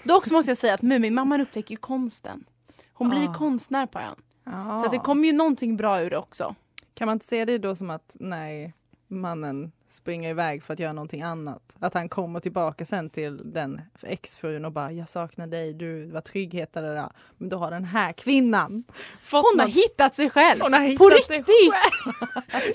Dock 0.09 0.27
så 0.27 0.33
måste 0.35 0.51
jag 0.51 0.59
säga 0.59 0.75
att 0.75 0.83
Muminmamman 0.83 1.41
upptäcker 1.41 1.71
ju 1.71 1.77
konsten. 1.77 2.45
Hon 2.93 3.09
blir 3.11 3.21
ju 3.21 3.29
Ah. 3.29 3.35
konstnär 3.35 3.87
på 3.87 3.99
ön. 3.99 4.15
Jaha. 4.45 4.79
Så 4.79 4.85
att 4.85 4.91
det 4.91 4.99
kommer 4.99 5.25
ju 5.27 5.33
någonting 5.33 5.77
bra 5.77 6.01
ur 6.03 6.11
det 6.11 6.19
också. 6.19 6.55
Kan 6.95 7.07
man 7.07 7.13
inte 7.17 7.27
se 7.27 7.45
det 7.45 7.59
då 7.59 7.75
som 7.75 7.91
att 7.91 8.17
när 8.21 8.73
mannen 9.09 9.73
springer 9.89 10.31
iväg 10.31 10.63
för 10.63 10.73
att 10.75 10.79
göra 10.81 10.93
någonting 10.93 11.23
annat, 11.23 11.77
att 11.79 11.95
han 11.95 12.09
kommer 12.09 12.41
tillbaka 12.41 12.85
sen 12.85 13.11
till 13.11 13.53
den 13.53 13.81
exfrun 14.03 14.65
och 14.65 14.73
bara 14.73 14.93
jag 14.93 15.09
saknar 15.09 15.47
dig, 15.47 15.75
du 15.75 16.07
var 16.11 16.21
trygghet 16.21 16.73
där, 16.73 16.83
där. 16.83 17.09
Men 17.39 17.49
då 17.49 17.57
har 17.57 17.71
den 17.71 17.85
här 17.85 18.13
kvinnan 18.13 18.85
fått 19.23 19.45
Hon 19.53 19.61
har 19.61 19.67
något- 19.67 19.77
hittat 19.77 20.15
sig 20.15 20.31
själv! 20.31 20.61
hon 20.63 20.73
har 20.73 20.81
hittat 20.81 20.99
På 20.99 21.11
sig 21.11 21.37
riktigt! 21.37 21.47
själv. 21.73 22.15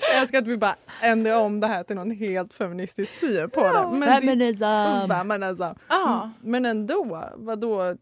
Jag 0.12 0.20
älskar 0.20 0.38
att 0.38 0.46
vi 0.46 0.56
bara 0.56 0.76
ändrar 1.02 1.36
om 1.40 1.60
det 1.60 1.66
här 1.66 1.82
till 1.82 1.96
någon 1.96 2.10
helt 2.10 2.54
feministisk 2.54 3.12
syn 3.14 3.50
på 3.50 3.60
det. 3.62 3.88
Men 3.90 4.00
det, 4.00 4.06
Feminism! 4.06 4.64
Feminism. 5.08 5.62
Ja. 5.88 6.30
Men 6.42 6.64
ändå, 6.64 7.24
vadå? 7.36 7.96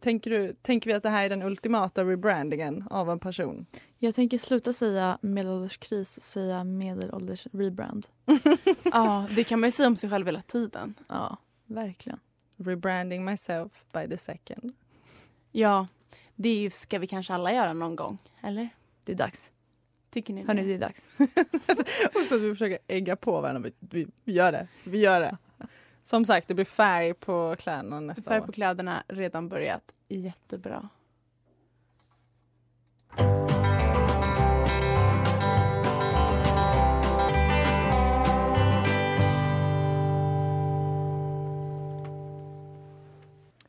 Tänker, 0.00 0.30
du, 0.30 0.52
tänker 0.62 0.90
vi 0.90 0.94
att 0.96 1.02
det 1.02 1.08
här 1.08 1.24
är 1.24 1.28
den 1.28 1.42
ultimata 1.42 2.04
rebrandingen 2.04 2.84
av 2.90 3.10
en 3.10 3.18
person? 3.18 3.66
Jag 4.04 4.14
tänker 4.14 4.38
sluta 4.38 4.72
säga 4.72 5.18
medelålderskris 5.20 6.16
och 6.16 6.22
säga 6.22 6.64
medelålders 6.64 7.46
rebrand. 7.52 8.06
ja, 8.84 9.26
det 9.36 9.44
kan 9.44 9.60
man 9.60 9.68
ju 9.68 9.72
säga 9.72 9.86
om 9.86 9.96
sig 9.96 10.10
själv 10.10 10.26
hela 10.26 10.42
tiden. 10.42 10.94
Ja, 11.08 11.36
verkligen. 11.66 12.18
Rebranding 12.56 13.24
myself 13.24 13.84
by 13.92 14.08
the 14.08 14.16
second. 14.16 14.72
Ja, 15.52 15.86
det 16.34 16.48
är 16.48 16.58
ju, 16.58 16.70
ska 16.70 16.98
vi 16.98 17.06
kanske 17.06 17.34
alla 17.34 17.52
göra 17.52 17.72
någon 17.72 17.96
gång, 17.96 18.18
eller? 18.40 18.68
Det 19.04 19.12
är 19.12 19.16
dags. 19.16 19.52
Tycker 20.10 20.34
ni 20.34 20.44
Hörni, 20.44 20.62
det? 20.62 20.68
det 20.68 20.74
är 20.74 20.78
dags. 20.78 21.08
Och 22.14 22.28
så 22.28 22.34
att 22.34 22.40
vi 22.40 22.50
försöker 22.50 22.78
ägga 22.86 23.16
på 23.16 23.40
varandra. 23.40 23.70
Vi, 23.78 24.06
vi 24.24 24.32
gör 24.32 24.52
det. 24.52 24.68
Vi 24.84 24.98
gör 24.98 25.20
det. 25.20 25.38
Som 26.04 26.24
sagt, 26.24 26.48
det 26.48 26.54
blir 26.54 26.64
färg 26.64 27.14
på 27.14 27.56
kläderna 27.58 28.00
nästa 28.00 28.30
Färg 28.30 28.40
år. 28.40 28.46
på 28.46 28.52
kläderna 28.52 29.04
redan 29.08 29.48
börjat. 29.48 29.94
Jättebra. 30.08 30.88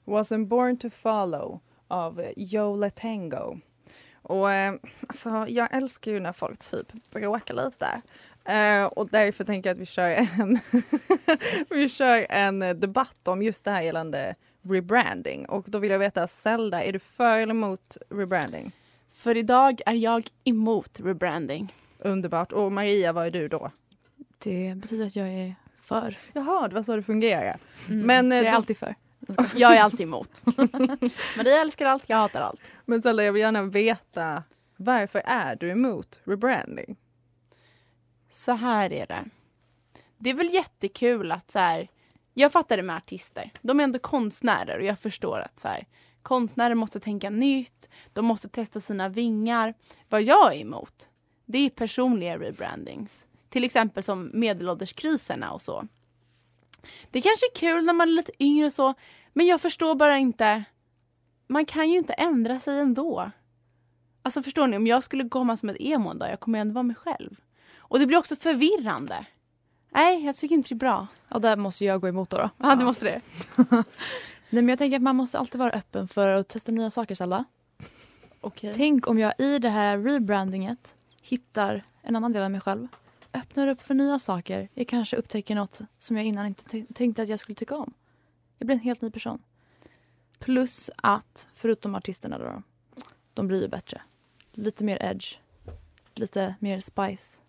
Wasn't 0.06 0.46
born 0.48 0.78
to 0.78 0.90
follow 0.90 1.60
av 1.88 2.20
eh, 2.20 2.32
Joe 2.38 2.76
Letango. 2.76 3.58
Och 4.22 4.52
eh, 4.52 4.74
alltså, 5.08 5.46
jag 5.50 5.74
älskar 5.74 6.12
ju 6.12 6.20
när 6.20 6.34
folk 6.34 6.60
typ 6.60 6.88
bråkar 7.12 7.54
lite. 7.66 8.02
Eh, 8.46 8.84
och 8.86 9.10
därför 9.10 9.44
tänker 9.44 9.70
jag 9.70 9.76
att 9.76 9.82
vi 9.82 9.86
kör 9.86 10.10
en, 10.10 10.60
vi 11.70 11.90
kör 11.90 12.26
en 12.30 12.62
eh, 12.62 12.74
debatt 12.76 13.28
om 13.28 13.42
just 13.42 13.64
det 13.64 13.72
här 13.72 13.82
gällande 13.82 14.36
rebranding. 14.62 15.46
Och 15.50 15.66
då 15.68 15.80
vill 15.80 15.92
jag 15.92 16.00
veta, 16.00 16.28
Zelda, 16.28 16.84
är 16.84 16.94
du 16.94 17.00
för 17.00 17.38
eller 17.38 17.54
emot 17.54 17.98
rebranding? 18.10 18.72
För 19.12 19.38
idag 19.38 19.82
är 19.86 19.94
jag 19.94 20.28
emot 20.44 21.00
rebranding. 21.04 21.74
Underbart. 22.00 22.52
Och 22.52 22.72
Maria, 22.72 23.14
vad 23.14 23.26
är 23.26 23.32
du 23.32 23.48
då? 23.48 23.72
Det 24.40 24.74
betyder 24.76 25.06
att 25.08 25.16
jag 25.16 25.28
är 25.28 25.56
för. 25.82 26.18
Jaha, 26.34 26.68
det 26.68 26.76
var 26.76 26.84
så 26.84 26.96
det 26.96 27.04
fungerar. 27.04 27.58
Mm. 27.90 28.08
Men, 28.08 28.32
eh, 28.32 28.38
jag 28.38 28.46
är 28.48 28.52
då- 28.52 28.58
alltid 28.58 28.78
för. 28.78 28.96
Jag 29.56 29.76
är 29.78 29.82
alltid 29.82 30.02
emot. 30.02 30.42
Maria 31.38 31.62
älskar 31.62 31.86
allt, 31.86 32.04
jag 32.08 32.18
hatar 32.18 32.42
allt. 32.42 32.62
Men 32.86 33.02
Zelda, 33.02 33.24
jag 33.24 33.34
vill 33.34 33.42
gärna 33.42 33.64
veta, 33.64 34.44
varför 34.78 35.22
är 35.26 35.56
du 35.56 35.70
emot 35.70 36.20
rebranding? 36.24 36.96
Så 38.30 38.52
här 38.52 38.94
är 38.94 39.08
det. 39.08 39.26
Det 40.18 40.30
är 40.30 40.34
väl 40.34 40.54
jättekul 40.54 41.32
att 41.32 41.52
så 41.52 41.60
här, 41.60 41.88
jag 42.34 42.52
fattar 42.52 42.78
det 42.78 42.84
med 42.84 42.96
artister. 42.96 43.52
De 43.62 43.80
är 43.80 43.84
ändå 43.84 44.00
konstnärer 44.00 44.80
och 44.80 44.86
jag 44.86 45.00
förstår 45.00 45.40
att 45.40 45.60
så 45.60 45.68
här, 45.68 45.88
konstnärer 46.22 46.76
måste 46.76 47.00
tänka 47.00 47.30
nytt, 47.30 47.90
de 48.14 48.26
måste 48.26 48.50
testa 48.50 48.80
sina 48.80 49.10
vingar. 49.10 49.74
Vad 50.10 50.24
jag 50.24 50.56
är 50.56 50.60
emot, 50.60 51.10
det 51.46 51.58
är 51.58 51.70
personliga 51.70 52.38
rebrandings. 52.38 53.26
Till 53.50 53.64
exempel 53.64 54.04
som 54.04 54.32
medelålderskriserna 54.34 55.52
och 55.52 55.62
så. 55.62 55.88
Det 57.12 57.22
kanske 57.22 57.46
är 57.46 57.56
kul 57.56 57.86
när 57.86 57.94
man 57.94 58.10
är 58.10 58.14
lite 58.14 58.44
yngre 58.44 58.66
och 58.66 58.74
så, 58.74 58.94
men 59.34 59.46
jag 59.46 59.62
förstår 59.62 59.96
bara 59.96 60.18
inte. 60.18 60.64
Man 61.48 61.66
kan 61.66 61.90
ju 61.90 61.98
inte 61.98 62.14
ändra 62.14 62.60
sig 62.60 62.80
ändå. 62.80 63.32
Alltså 64.22 64.44
förstår 64.44 64.68
ni, 64.68 64.78
om 64.78 64.88
jag 64.88 65.04
skulle 65.04 65.30
komma 65.30 65.58
som 65.58 65.70
ett 65.70 65.78
emo 65.80 66.10
en 66.10 66.20
dag, 66.20 66.32
jag 66.32 66.40
kommer 66.40 66.60
ändå 66.60 66.74
vara 66.74 66.84
mig 66.84 66.96
själv. 66.96 67.36
Och 67.78 68.00
det 68.00 68.06
blir 68.06 68.18
också 68.18 68.36
förvirrande. 68.36 69.26
Nej, 69.90 70.26
jag 70.26 70.36
tycker 70.36 70.56
inte 70.56 70.70
det 70.70 70.76
är 70.76 70.78
bra. 70.78 71.08
Och 71.30 71.42
där 71.42 71.58
måste 71.58 71.86
jag 71.86 72.02
gå 72.02 72.08
emot 72.08 72.30
då. 72.30 72.38
då. 72.38 72.50
Ja, 72.58 72.76
det 72.76 72.86
måste 72.86 73.06
det. 73.06 73.22
Nej, 74.50 74.64
men 74.64 74.70
jag 74.70 74.78
tänker 74.78 74.98
att 74.98 75.04
man 75.04 75.16
måste 75.16 75.40
alltid 75.40 75.60
vara 75.60 75.72
öppen 75.72 76.08
för 76.08 76.28
att 76.28 76.48
testa 76.48 76.72
nya 76.72 76.90
saker, 76.90 77.16
Salla. 77.16 77.46
Okej. 78.42 78.74
Tänk 78.74 79.08
om 79.08 79.20
jag 79.20 79.34
i 79.38 79.60
det 79.60 79.70
här 79.70 79.98
rebrandinget 79.98 80.96
hittar 81.22 81.84
en 82.02 82.16
annan 82.16 82.34
del 82.34 82.44
av 82.44 82.52
mig 82.52 82.62
själv. 82.62 82.88
Öppnar 83.34 83.68
upp 83.68 83.82
för 83.82 83.94
nya 83.94 84.20
saker. 84.20 84.70
Jag 84.74 84.88
kanske 84.88 85.16
upptäcker 85.18 85.56
något 85.56 85.82
som 85.98 86.18
jag 86.18 86.26
innan 86.26 86.46
inte 86.46 86.86
tänkte 86.94 87.22
att 87.24 87.30
jag 87.30 87.40
skulle 87.40 87.56
tycka 87.56 87.76
om. 87.76 87.94
Jag 88.58 88.66
blir 88.66 88.76
en 88.76 88.82
helt 88.82 89.02
ny 89.02 89.12
person. 89.12 89.42
Plus 90.40 90.90
att, 90.96 91.48
förutom 91.54 91.96
artisterna 91.96 92.38
då, 92.38 92.64
de 93.34 93.48
blir 93.48 93.62
ju 93.62 93.68
bättre. 93.68 94.02
Lite 94.52 94.84
mer 94.84 95.04
edge. 95.04 95.38
Lite 96.14 96.56
mer 96.60 96.82
spice. 96.82 97.40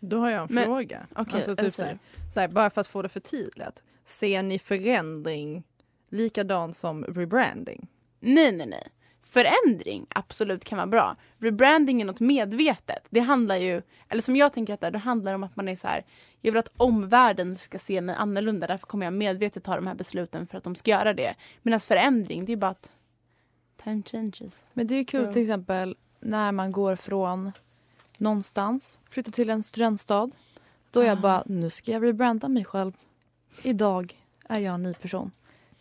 Då 0.00 0.18
har 0.20 0.30
jag 0.30 0.42
en 0.48 0.54
Men- 0.54 0.64
fråga. 0.64 1.06
Okej, 1.16 1.34
alltså, 1.36 1.56
typ 1.56 1.74
så 1.74 1.84
här, 1.84 1.98
så 2.34 2.40
här, 2.40 2.48
bara 2.48 2.70
för 2.70 2.80
att 2.80 2.86
få 2.86 3.02
det 3.02 3.08
förtydligat. 3.08 3.82
Ser 4.04 4.42
ni 4.42 4.58
förändring 4.58 5.64
likadan 6.08 6.74
som 6.74 7.04
rebranding? 7.04 7.88
Nej, 8.20 8.52
nej, 8.52 8.66
nej. 8.66 8.88
Förändring 9.28 10.06
absolut 10.08 10.64
kan 10.64 10.76
vara 10.76 10.86
bra. 10.86 11.16
Rebranding 11.38 12.00
är 12.00 12.04
något 12.04 12.20
medvetet. 12.20 13.06
Det 13.10 13.20
handlar 13.20 13.56
ju, 13.56 13.82
eller 14.08 14.22
som 14.22 14.36
jag 14.36 14.52
tänker 14.52 14.74
att 14.74 14.80
det, 14.80 14.86
är, 14.86 14.90
det 14.90 14.98
handlar 14.98 15.34
om 15.34 15.44
att 15.44 15.56
man 15.56 15.68
är 15.68 15.76
så 15.76 15.88
här, 15.88 16.04
jag 16.40 16.52
vill 16.52 16.58
att 16.58 16.72
omvärlden 16.76 17.56
ska 17.56 17.78
se 17.78 18.00
mig 18.00 18.14
annorlunda, 18.14 18.66
därför 18.66 18.86
kommer 18.86 19.06
jag 19.06 19.12
medvetet 19.12 19.64
ta 19.64 19.76
de 19.76 19.86
här 19.86 19.94
besluten 19.94 20.46
för 20.46 20.58
att 20.58 20.64
de 20.64 20.74
ska 20.74 20.90
göra 20.90 21.14
det. 21.14 21.34
Medan 21.62 21.80
förändring, 21.80 22.44
det 22.44 22.52
är 22.52 22.56
bara 22.56 22.70
att 22.70 22.92
time 23.84 24.02
changes. 24.02 24.64
Men 24.72 24.86
det 24.86 24.94
är 24.94 24.98
ju 24.98 25.04
kul 25.04 25.32
till 25.32 25.42
exempel 25.42 25.96
när 26.20 26.52
man 26.52 26.72
går 26.72 26.96
från 26.96 27.52
någonstans, 28.18 28.98
flyttar 29.08 29.32
till 29.32 29.50
en 29.50 29.62
studentstad. 29.62 30.30
Då 30.90 31.00
är 31.00 31.06
jag 31.06 31.20
bara, 31.20 31.42
nu 31.46 31.70
ska 31.70 31.92
jag 31.92 32.02
rebranda 32.02 32.48
mig 32.48 32.64
själv. 32.64 32.92
Idag 33.62 34.22
är 34.48 34.58
jag 34.58 34.74
en 34.74 34.82
ny 34.82 34.94
person. 34.94 35.30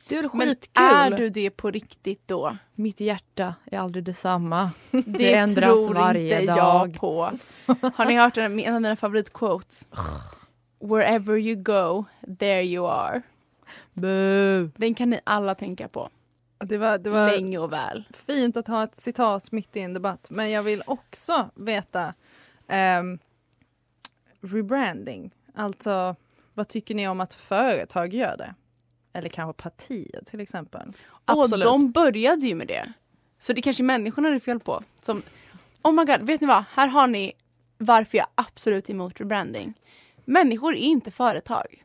Det 0.08 0.16
är 0.18 0.22
väl 0.22 0.32
Men 0.34 0.56
är 0.74 1.12
du 1.18 1.30
det 1.30 1.50
på 1.50 1.72
riktigt 1.72 2.28
då? 2.28 2.58
Mitt 2.76 3.00
hjärta 3.00 3.56
är 3.66 3.80
aldrig 3.80 4.04
detsamma. 4.04 4.72
Det, 4.92 5.34
ändras 5.36 5.74
tror 5.74 5.94
varje 5.94 6.42
inte 6.42 6.54
dag. 6.54 6.88
jag 6.90 7.00
på. 7.00 7.32
Har 7.94 8.06
ni 8.06 8.16
hört 8.16 8.38
en, 8.38 8.60
en 8.60 8.76
av 8.76 8.82
mina 8.82 8.96
favoritquotes? 8.96 9.88
Wherever 10.80 11.38
you 11.38 11.56
go, 11.56 12.06
there 12.40 12.64
you 12.64 12.88
are. 12.88 13.22
Boo. 13.94 14.72
Den 14.76 14.96
kan 14.96 15.10
ni 15.10 15.20
alla 15.24 15.56
tänka 15.56 15.88
på. 15.88 16.10
Det 16.58 16.78
var, 16.78 16.98
det 16.98 17.10
var 17.10 17.32
Länge 17.32 17.58
och 17.58 17.74
väl. 17.74 18.08
fint 18.28 18.58
att 18.58 18.68
ha 18.68 18.84
ett 18.84 18.96
citat 18.98 19.52
mitt 19.52 19.76
i 19.76 19.80
en 19.80 19.94
debatt, 19.94 20.28
men 20.30 20.52
jag 20.52 20.64
vill 20.64 20.84
också 20.88 21.50
veta 21.56 22.14
ehm, 22.68 23.20
rebranding. 24.42 25.32
Alltså, 25.56 26.16
vad 26.54 26.68
tycker 26.68 26.96
ni 26.96 27.08
om 27.08 27.22
att 27.22 27.34
företag 27.34 28.14
gör 28.14 28.38
det? 28.38 28.56
Eller 29.16 29.30
kanske 29.30 29.64
partier 29.64 30.24
till 30.26 30.40
exempel. 30.40 30.94
Och 31.08 31.44
Absolut. 31.44 31.66
de 31.66 31.92
började 31.92 32.48
ju 32.48 32.56
med 32.56 32.68
det. 32.68 32.94
Så 33.40 33.54
det 33.54 33.62
kanske 33.62 33.84
är 33.84 33.86
människorna 33.86 34.30
det 34.30 34.36
är 34.36 34.40
fel 34.40 34.60
på. 34.60 34.84
Som, 35.02 35.22
oh 35.82 35.92
my 35.92 36.06
god, 36.06 36.22
vet 36.22 36.42
ni 36.42 36.48
vad? 36.48 36.64
Här 36.72 36.88
har 36.88 37.08
ni 37.08 37.34
varför 37.78 38.18
jag 38.18 38.28
absolut 38.36 38.90
är 38.90 38.94
emot 38.94 39.20
rebranding. 39.20 39.74
Människor 40.26 40.76
är 40.76 40.80
inte 40.80 41.12
företag. 41.12 41.84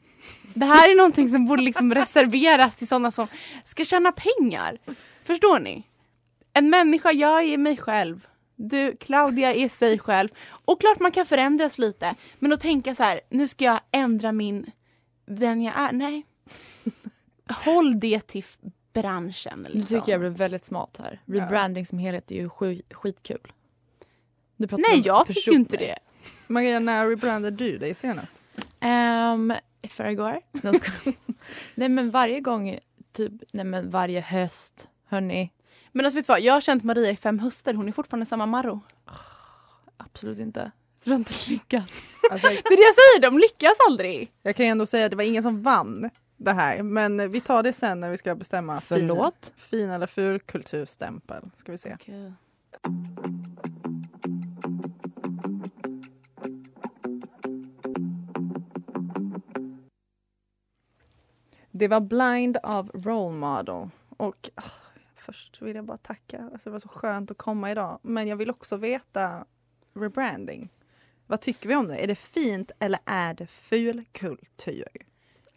Det 0.54 0.66
här 0.66 0.90
är 0.90 0.96
någonting 0.96 1.28
som 1.28 1.46
borde 1.46 1.62
liksom 1.62 1.94
reserveras 1.94 2.76
till 2.76 2.88
sådana 2.88 3.10
som 3.10 3.26
ska 3.64 3.84
tjäna 3.84 4.12
pengar. 4.12 4.78
Förstår 5.24 5.58
ni? 5.58 5.82
En 6.52 6.70
människa, 6.70 7.12
jag 7.12 7.44
är 7.44 7.58
mig 7.58 7.76
själv. 7.76 8.26
Du, 8.56 8.96
Claudia 8.96 9.54
är 9.54 9.68
sig 9.68 9.98
själv. 9.98 10.28
Och 10.64 10.80
klart 10.80 11.00
man 11.00 11.12
kan 11.12 11.26
förändras 11.26 11.78
lite. 11.78 12.14
Men 12.38 12.52
att 12.52 12.60
tänka 12.60 12.94
så 12.94 13.02
här, 13.02 13.20
nu 13.30 13.48
ska 13.48 13.64
jag 13.64 13.80
ändra 13.90 14.32
min, 14.32 14.70
den 15.26 15.62
jag 15.62 15.74
är. 15.76 15.92
Nej. 15.92 16.24
Håll 17.50 18.00
det 18.00 18.20
till 18.26 18.44
branschen. 18.92 19.66
Nu 19.72 19.78
Liksom. 19.80 20.00
tycker 20.00 20.12
jag 20.12 20.20
blev 20.20 20.32
väldigt 20.32 20.64
smart 20.64 20.96
här. 21.02 21.20
Rebranding 21.26 21.86
som 21.86 21.98
helhet 21.98 22.30
är 22.30 22.34
ju 22.34 22.48
sk- 22.48 22.94
skitkul. 22.94 23.52
Nu 24.56 24.68
Nej, 24.70 25.02
jag 25.04 25.28
tycker 25.28 25.52
inte 25.52 25.76
det. 25.76 25.98
Maria, 26.46 26.78
när 26.80 27.08
rebrandade 27.08 27.56
du 27.56 27.78
dig 27.78 27.94
senast? 27.94 28.34
Um, 28.80 29.52
förrgår. 29.88 30.40
Nej, 31.74 31.88
men 31.88 32.10
varje 32.10 32.40
gång, 32.40 32.78
typ, 33.12 33.32
nej 33.52 33.64
men 33.64 33.90
varje 33.90 34.20
höst, 34.20 34.88
hörni. 35.06 35.50
Men 35.92 36.04
alltså 36.06 36.18
vet 36.18 36.26
du 36.26 36.32
vad, 36.32 36.40
jag 36.40 36.54
har 36.54 36.60
känt 36.60 36.84
Maria 36.84 37.10
i 37.10 37.16
fem 37.16 37.38
höster. 37.38 37.74
Hon 37.74 37.88
är 37.88 37.92
fortfarande 37.92 38.26
samma 38.26 38.46
Marro. 38.46 38.80
Absolut 39.96 40.38
inte. 40.38 40.70
Så 40.98 41.04
du 41.04 41.10
har 41.10 41.18
inte 41.18 41.32
lyckats. 41.48 42.20
Alltså, 42.30 42.48
Det 42.48 42.54
är 42.54 42.76
det 42.76 42.82
jag 42.82 42.94
säger, 42.94 43.20
de 43.30 43.38
lyckas 43.38 43.76
aldrig. 43.88 44.32
jag 44.42 44.56
kan 44.56 44.66
ju 44.66 44.70
ändå 44.70 44.86
säga 44.86 45.04
att 45.04 45.10
det 45.10 45.16
var 45.16 45.24
ingen 45.24 45.42
som 45.42 45.62
vann 45.62 46.10
det 46.40 46.52
här, 46.52 46.82
men 46.82 47.30
vi 47.30 47.40
tar 47.40 47.62
det 47.62 47.72
sen 47.72 48.00
när 48.00 48.10
vi 48.10 48.16
ska 48.16 48.34
bestämma 48.34 48.80
fin, 48.80 48.98
Förlåt? 48.98 49.52
fin 49.56 49.90
eller 49.90 50.06
ful 50.06 50.40
kulturstämpel. 50.40 51.50
Ska 51.56 51.72
vi 51.72 51.78
se. 51.78 51.96
Det 61.70 61.88
var 61.88 62.00
Blind 62.00 62.56
av 62.62 62.90
Role 62.94 63.36
Model. 63.36 63.90
Och 64.08 64.50
ah, 64.54 64.62
först 65.14 65.62
vill 65.62 65.76
jag 65.76 65.84
bara 65.84 65.98
tacka. 65.98 66.50
Alltså, 66.52 66.70
det 66.70 66.72
var 66.72 66.80
så 66.80 66.88
skönt 66.88 67.30
att 67.30 67.38
komma 67.38 67.70
idag. 67.70 67.98
Men 68.02 68.28
jag 68.28 68.36
vill 68.36 68.50
också 68.50 68.76
veta 68.76 69.44
rebranding. 69.94 70.68
Vad 71.26 71.40
tycker 71.40 71.68
vi 71.68 71.74
om 71.74 71.88
det? 71.88 71.96
Är 71.96 72.06
det 72.06 72.14
fint 72.14 72.70
eller 72.78 73.00
är 73.04 73.34
det 73.34 73.46
ful 73.46 74.04
kultur? 74.12 75.09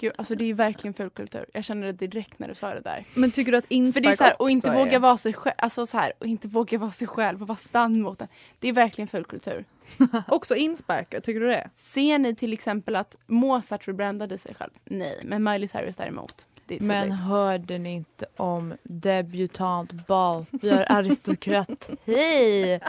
Gud, 0.04 0.14
alltså 0.16 0.36
det 0.36 0.50
är 0.50 0.54
verkligen 0.54 0.94
fulkultur. 0.94 1.46
Jag 1.54 1.64
känner 1.64 1.88
det 1.88 2.08
direkt 2.08 2.40
när 2.40 2.48
du 2.48 2.56
sa 2.56 2.74
det 2.74 2.82
där. 2.82 3.06
Men 3.14 3.32
tycker 3.32 3.52
du 3.52 3.58
att 3.58 3.66
För 3.66 3.74
inspark 3.74 4.04
det 4.04 4.10
är 4.10 4.16
så 4.16 4.24
här, 4.24 4.42
och 4.42 4.50
inte 4.50 4.68
är- 4.68 4.74
våga 4.74 5.00
vara 5.00 5.18
sig 5.18 5.34
själv, 5.34 5.56
alltså 5.58 5.86
så 5.86 5.98
här, 5.98 6.14
och 6.20 6.26
inte 6.26 6.48
våga 6.48 6.78
vara 6.78 6.92
sig 6.92 7.08
själv 7.08 7.42
och 7.42 7.48
vara 7.48 7.58
stann 7.58 8.02
mot 8.02 8.20
den. 8.20 8.28
Det 8.60 8.68
är 8.68 8.74
verkligen 8.74 9.08
fulkultur. 9.08 9.66
Också 10.28 10.56
insparkar, 10.56 11.20
tycker 11.20 11.40
du 11.40 11.48
det? 11.48 11.70
Ser 11.76 12.20
ni 12.20 12.36
till 12.36 12.54
exempel 12.54 12.96
att 12.96 13.16
Mozart 13.28 13.88
rebrandade 13.88 14.38
sig 14.38 14.56
själv? 14.56 14.72
Nej, 14.86 15.22
men 15.24 15.44
Miley 15.44 15.68
Cyrus 15.68 15.96
däremot. 15.96 16.48
Är. 16.68 16.80
Men 16.84 17.12
hörde 17.12 17.78
ni 17.78 17.94
inte 17.94 18.26
om 18.38 18.74
debutantbal? 18.84 20.46
Vi 20.52 20.70
har 20.70 20.86
aristokrat. 20.90 21.90
Hej! 22.06 22.80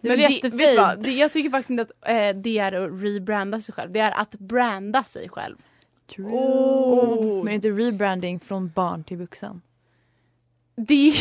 Det 0.00 0.08
är 0.08 0.16
Men 0.16 0.40
det, 0.42 0.56
vet 0.56 0.78
vad? 0.78 1.02
Det, 1.02 1.10
jag 1.10 1.32
tycker 1.32 1.50
faktiskt 1.50 1.70
inte 1.70 1.82
att 1.82 2.08
eh, 2.10 2.36
det 2.36 2.58
är 2.58 2.72
att 2.72 3.02
rebranda 3.02 3.60
sig 3.60 3.74
själv. 3.74 3.92
Det 3.92 4.00
är 4.00 4.10
att 4.20 4.30
branda 4.30 5.04
sig 5.04 5.28
själv. 5.28 5.56
True. 6.06 6.26
Oh. 6.26 7.44
Men 7.44 7.54
inte 7.54 7.70
rebranding 7.70 8.40
från 8.40 8.68
barn 8.68 9.04
till 9.04 9.16
vuxen. 9.16 9.62
Det, 10.76 11.14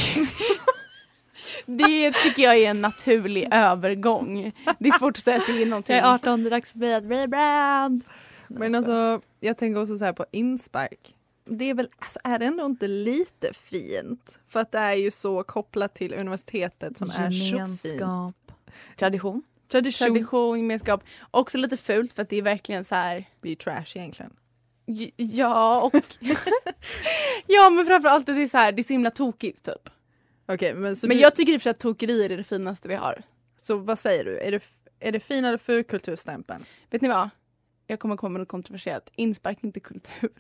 det 1.65 2.12
tycker 2.12 2.43
jag 2.43 2.58
är 2.58 2.69
en 2.69 2.82
naturlig 2.82 3.48
övergång. 3.52 4.52
Det 4.80 4.89
är 4.89 5.00
svårt 5.00 5.17
att 5.17 5.24
säga 5.24 5.38
att 5.38 5.48
det 5.48 5.62
är 5.62 5.65
någonting. 5.65 5.96
Jag 5.96 6.06
är 6.06 6.13
18, 6.13 6.43
det 6.43 6.48
är 6.48 6.52
dags 6.52 6.72
för 6.72 6.80
mig 6.80 6.93
att 6.93 7.04
rebrand. 7.04 8.04
Men 8.48 8.76
alltså, 8.76 9.22
jag 9.39 9.58
tänker 9.58 9.82
också 9.82 9.98
så 9.98 10.06
här 10.06 10.13
på 10.13 10.26
inspark. 10.32 11.15
Det 11.46 11.69
är 11.69 11.74
väl, 11.74 11.89
alltså 12.00 12.19
är 12.24 12.39
det 12.39 12.46
ändå 12.46 12.65
inte 12.65 12.88
lite 12.88 13.54
fint? 13.54 14.39
För 14.48 14.60
att 14.60 14.72
det 14.72 14.78
är 14.78 14.93
ju 14.93 15.12
så 15.12 15.43
kopplat 15.43 15.96
till 15.96 16.13
universitetet 16.13 16.98
som 16.98 17.10
är 17.10 17.13
så 17.13 17.22
fint. 17.22 17.54
Gemenskap. 17.54 18.52
Tradition. 18.96 19.43
Tradition. 19.67 20.08
Tradition, 20.08 20.60
gemenskap. 20.60 21.04
Också 21.32 21.58
lite 21.58 21.78
fult 21.78 22.13
för 22.13 22.22
att 22.22 22.30
det 22.30 22.38
är 22.38 22.41
verkligen 22.41 22.84
så 22.84 22.96
här. 22.96 23.26
Det 23.41 23.48
är 23.48 23.50
ju 23.50 23.56
trash 23.56 23.86
egentligen. 23.96 24.34
Ja, 25.15 25.82
och... 25.82 25.96
ja, 27.48 27.69
men 27.69 27.86
framförallt 27.86 28.30
att 28.30 28.36
det 28.36 28.41
är 28.41 28.48
så 28.48 28.58
här, 28.58 28.72
det 28.72 28.82
är 28.82 28.84
så 28.84 28.93
himla 28.93 29.10
tokigt 29.12 29.65
typ. 29.65 29.89
Okej, 30.46 30.74
men 30.74 30.96
Men 31.04 31.10
du, 31.10 31.15
jag 31.15 31.36
tycker 31.36 31.54
i 31.54 31.58
och 31.58 31.62
för 31.62 31.63
sig 31.63 31.69
att 31.72 31.80
tokerier 31.80 32.30
är 32.30 32.38
det 32.38 32.43
finaste 32.43 32.88
vi 32.88 32.96
har. 32.96 33.22
så 33.58 33.78
vad 33.78 34.00
säger 34.00 34.26
du? 34.26 34.39
Är 34.39 34.52
det, 34.52 34.63
är 35.00 35.12
det 35.12 35.19
fin 35.19 35.46
eller 35.46 35.58
ful 35.58 35.84
kulturstämpeln? 35.84 36.65
Vet 36.89 37.02
ni 37.02 37.08
vad? 37.08 37.30
Jag 37.88 38.00
kommer 38.00 38.17
komma 38.17 38.30
med 38.30 38.39
något 38.39 38.48
kontroversiellt. 38.48 39.10
Inspark 39.15 39.63
inte 39.63 39.80
kultur. 39.80 40.30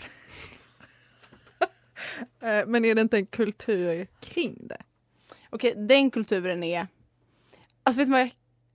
Eh, 2.41 2.65
Men 2.67 2.85
är 2.85 2.95
det 2.95 3.01
inte 3.01 3.17
en 3.17 3.25
kultur 3.25 4.07
kring 4.19 4.67
det? 4.67 4.81
Okej, 5.49 5.73
den 5.77 6.11
kulturen 6.11 6.63
är... 6.63 6.87
Alltså 7.83 7.97
vet 7.99 8.07
du 8.07 8.11
vad? 8.11 8.21
Jag, 8.21 8.31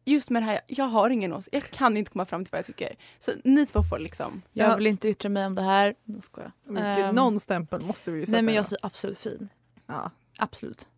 just 0.08 0.30
med 0.30 0.42
det 0.42 0.46
här, 0.46 0.60
jag 0.66 0.84
har 0.84 1.10
ingen 1.10 1.32
åsikt. 1.32 1.54
Jag 1.54 1.62
kan 1.70 1.96
inte 1.96 2.10
komma 2.10 2.26
fram 2.26 2.44
till 2.44 2.50
vad 2.52 2.58
jag 2.58 2.66
tycker. 2.66 2.96
Så 3.18 3.32
ni 3.44 3.66
två 3.66 3.82
får 3.82 3.98
liksom... 3.98 4.42
Jag 4.52 4.70
Ja. 4.70 4.76
vill 4.76 4.86
inte 4.86 5.08
yttra 5.08 5.28
mig 5.28 5.46
om 5.46 5.54
det 5.54 5.62
här. 5.62 5.94
Jag 6.04 6.22
skojar. 6.22 6.52
Ehm, 6.78 7.14
någon 7.14 7.40
stämpel 7.40 7.80
måste 7.80 8.10
vi 8.10 8.18
ju 8.18 8.26
sätta. 8.26 8.36
Nej 8.36 8.42
men 8.42 8.54
jag 8.54 8.66
säger 8.66 8.86
absolut 8.86 9.18
fin. 9.18 9.48
ja. 9.86 10.10
Absolut. 10.40 10.88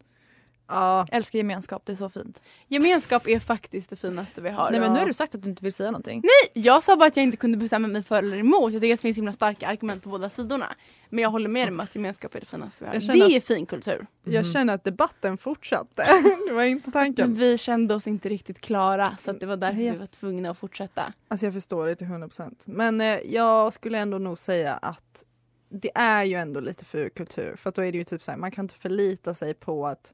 Ja. 0.71 1.07
Älskar 1.13 1.37
gemenskap, 1.39 1.83
det 1.87 1.93
är 1.93 1.97
så 1.97 2.11
fint. 2.11 2.41
Gemenskap 2.69 3.29
är 3.29 3.39
faktiskt 3.41 3.91
det 3.91 3.97
finaste 3.97 4.41
vi 4.41 4.51
har. 4.51 4.71
Nej 4.71 4.81
men 4.81 4.93
nu 4.93 4.99
har 4.99 5.07
du 5.07 5.15
sagt 5.15 5.35
att 5.35 5.43
du 5.43 5.49
inte 5.49 5.65
vill 5.65 5.73
säga 5.73 5.91
någonting. 5.91 6.23
Jag 6.53 6.83
sa 6.83 6.97
bara 6.97 7.07
att 7.07 7.17
jag 7.17 7.23
inte 7.23 7.37
kunde 7.37 7.59
bestämma 7.59 7.89
mig 7.89 8.03
för 8.03 8.19
eller 8.23 8.37
emot. 8.39 8.73
Jag 8.73 8.83
tycker 8.83 8.95
att 8.95 8.99
det 8.99 9.03
finns 9.03 9.17
himla 9.19 9.33
starka 9.33 9.69
argument 9.69 10.03
på 10.03 10.09
båda 10.09 10.31
sidorna. 10.31 10.67
Men 11.09 11.23
jag 11.23 11.31
håller 11.31 11.49
med 11.49 11.69
om 11.69 11.81
att 11.81 11.95
gemenskap 11.95 12.35
är 12.35 12.41
det 12.41 12.47
finaste 12.47 12.85
vi 12.85 12.89
har. 12.89 12.95
Jag 12.95 13.03
Det 13.03 13.07
känner 13.07 13.37
är 13.37 13.41
fin 13.41 13.67
kultur. 13.67 14.07
Jag 14.25 14.47
känner 14.47 14.75
att 14.75 14.85
debatten 14.85 15.39
fortsatte. 15.39 16.05
det 16.49 16.53
var 16.55 16.63
inte 16.63 16.83
Men 16.89 16.93
tanken. 16.93 17.35
vi 17.35 17.59
kände 17.59 17.95
oss 17.95 18.07
inte 18.07 18.29
riktigt 18.29 18.61
klara 18.61 19.17
så 19.21 19.31
att 19.31 19.41
det 19.41 19.47
var 19.47 19.57
därför 19.57 19.81
Ja. 19.81 19.93
vi 19.93 19.99
var 19.99 20.07
tvungna 20.07 20.51
att 20.51 20.59
fortsätta. 20.59 21.13
Alltså 21.29 21.47
jag 21.47 21.53
förstår 21.55 21.87
det 21.87 21.97
till 21.97 22.07
100%. 22.07 22.53
Men 22.67 23.01
eh, 23.01 23.07
jag 23.25 23.73
skulle 23.73 23.99
ändå 23.99 24.19
nog 24.19 24.39
säga 24.39 24.75
att 24.75 25.25
det 25.69 25.91
är 25.95 26.25
ju 26.25 26.35
ändå 26.35 26.61
lite 26.61 26.85
för 26.85 27.09
kultur. 27.09 27.57
För 27.57 27.69
att 27.69 27.75
då 27.75 27.85
är 27.85 27.93
det 27.93 27.99
ju 27.99 28.05
typ 28.05 28.23
så 28.23 28.31
här, 28.31 28.39
man 28.39 28.51
kan 28.51 28.65
inte 28.65 28.75
förlita 28.75 29.35
sig 29.35 29.55
på 29.55 29.87
att 29.87 30.13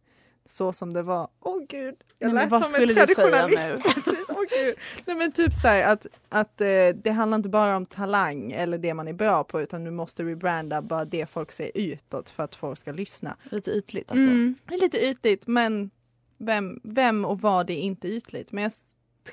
så 0.51 0.73
som 0.73 0.93
det 0.93 1.03
var, 1.03 1.29
åh 1.41 1.63
gud, 1.69 1.95
jag 2.19 2.35
Nej, 2.35 2.43
lät 2.45 2.51
vad 2.51 2.63
som 2.63 2.71
skulle 2.71 2.83
en 2.83 3.07
du 3.07 3.15
säga 3.15 3.27
traditionalist. 3.27 3.73
åh 4.29 4.43
gud. 4.51 4.75
Nej 5.05 5.17
men 5.17 5.33
typ 5.33 5.55
så 5.55 5.69
här 5.69 5.93
att, 5.93 6.07
att 6.29 6.61
eh, 6.61 6.89
det 6.95 7.11
handlar 7.11 7.37
inte 7.37 7.49
bara 7.49 7.77
om 7.77 7.87
talang 7.87 8.53
eller 8.53 8.79
det 8.79 8.95
man 8.95 9.09
är 9.09 9.13
bra 9.13 9.45
på 9.45 9.61
utan 9.61 9.85
du 9.85 9.91
måste 9.91 10.23
rebranda 10.23 10.83
bara 10.83 11.05
det 11.05 11.27
folk 11.27 11.53
ser 11.53 11.71
utåt 11.75 12.31
för 12.31 12.43
att 12.43 12.57
folk 12.57 12.79
ska 12.79 12.93
lyssna. 12.93 13.37
Lite 13.51 13.71
ytligt 13.71 14.11
alltså. 14.11 14.29
Mm. 14.29 14.55
Det 14.65 14.75
är 14.75 14.79
lite 14.79 15.07
ytligt 15.07 15.47
men 15.47 15.91
vem, 16.39 16.81
vem 16.85 17.25
och 17.25 17.41
vad 17.41 17.71
är 17.71 17.77
inte 17.77 18.09
ytligt? 18.09 18.53
Men 18.53 18.63
jag 18.65 18.73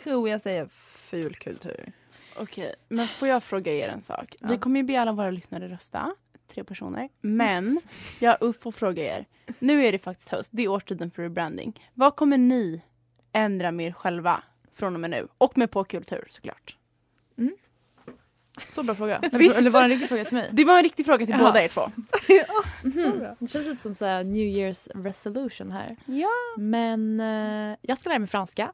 tror 0.04 0.30
jag 0.30 0.42
säger 0.42 0.68
ful 1.10 1.36
kultur. 1.36 1.92
Okej, 2.38 2.76
men 2.90 3.08
får 3.08 3.28
jag 3.28 3.44
fråga 3.44 3.74
er 3.74 3.88
en 3.88 4.02
sak? 4.02 4.36
Ja. 4.40 4.48
Vi 4.48 4.58
kommer 4.58 4.80
ju 4.80 4.84
be 4.84 5.02
alla 5.02 5.12
våra 5.12 5.32
lyssnare 5.32 5.68
rösta. 5.68 6.16
Tre 6.54 6.64
personer. 6.64 7.10
Men 7.22 7.82
jag 8.20 8.56
får 8.62 8.72
fråga 8.72 9.04
er. 9.18 9.26
Nu 9.60 9.86
är 9.86 9.92
det 9.92 10.00
faktiskt 10.00 10.30
höst. 10.30 10.50
Det 10.54 10.64
är 10.64 10.68
årstiden 10.68 11.12
för 11.12 11.22
rebranding. 11.24 11.90
Vad 11.94 12.16
kommer 12.16 12.38
ni 12.38 12.82
ändra 13.32 13.72
med 13.72 13.86
er 13.88 13.92
själva 13.92 14.44
från 14.74 14.94
och 14.94 15.00
med 15.00 15.10
nu? 15.10 15.28
Och 15.38 15.58
med 15.58 15.72
på 15.72 15.84
kultur 15.84 16.28
såklart. 16.30 16.78
Så 18.68 18.84
bra 18.84 18.96
fråga. 18.96 19.18
Eller, 19.32 19.58
eller 19.60 19.70
var 19.70 19.80
det 19.80 19.86
en 19.86 19.90
riktig 19.90 20.10
fråga 20.10 20.26
till 20.26 20.38
mig? 20.38 20.50
Det 20.52 20.66
var 20.66 20.78
en 20.78 20.84
riktig 20.84 21.06
fråga 21.06 21.26
till 21.26 21.36
Jaha. 21.40 21.44
båda 21.44 21.64
er 21.64 21.68
två. 21.68 21.92
Mhm. 22.84 23.26
Det 23.40 23.48
känns 23.48 23.66
lite 23.66 23.82
som 23.82 23.96
så 23.96 24.06
här 24.06 24.24
New 24.24 24.48
Year's 24.48 25.04
resolution 25.04 25.72
här. 25.72 25.98
Ja. 26.06 26.30
Men 26.58 27.20
eh, 27.20 27.78
jag 27.82 27.98
ska 27.98 28.10
lära 28.10 28.20
mig 28.20 28.28
franska. 28.28 28.72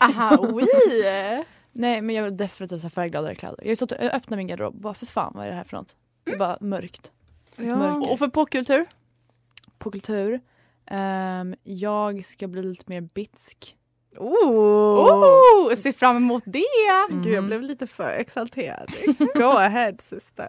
Aha, 0.00 0.38
oui. 0.40 0.66
Nej 1.72 2.02
men 2.02 2.10
jag 2.16 2.22
vill 2.24 2.36
definitivt 2.36 2.82
ha 2.82 2.90
färggladare 2.90 3.34
kläder. 3.34 3.58
Jag 3.62 3.70
har 3.70 3.74
stått 3.74 3.92
och 3.92 3.98
öppnat 4.00 4.36
min 4.38 4.46
garderob 4.46 4.80
bara 4.80 4.94
för 4.94 5.06
fan 5.06 5.32
vad 5.36 5.46
är 5.46 5.50
det 5.50 5.56
här 5.56 5.64
för 5.64 5.76
något? 5.76 5.96
Det 6.28 6.34
är 6.34 6.38
bara 6.38 6.58
mörkt. 6.60 7.10
Mörker. 7.56 8.12
Och 8.12 8.18
för 8.18 8.28
på 8.28 8.46
kultur? 8.46 8.86
På 9.78 9.90
kultur. 9.90 10.40
ehm, 10.86 11.54
jag 11.62 12.24
ska 12.24 12.48
bli 12.48 12.62
lite 12.62 12.84
mer 12.86 13.00
bitsk. 13.00 13.76
Oh! 14.16 15.68
Oh, 15.68 15.74
ser 15.74 15.92
fram 15.92 16.16
emot 16.16 16.42
det. 16.46 16.64
Gud, 17.10 17.26
jag 17.26 17.34
Mhm. 17.42 17.46
blev 17.46 17.62
lite 17.62 17.86
för 17.86 18.10
exalterad. 18.10 18.88
Go 19.34 19.44
ahead 19.44 19.94
syster. 19.98 20.48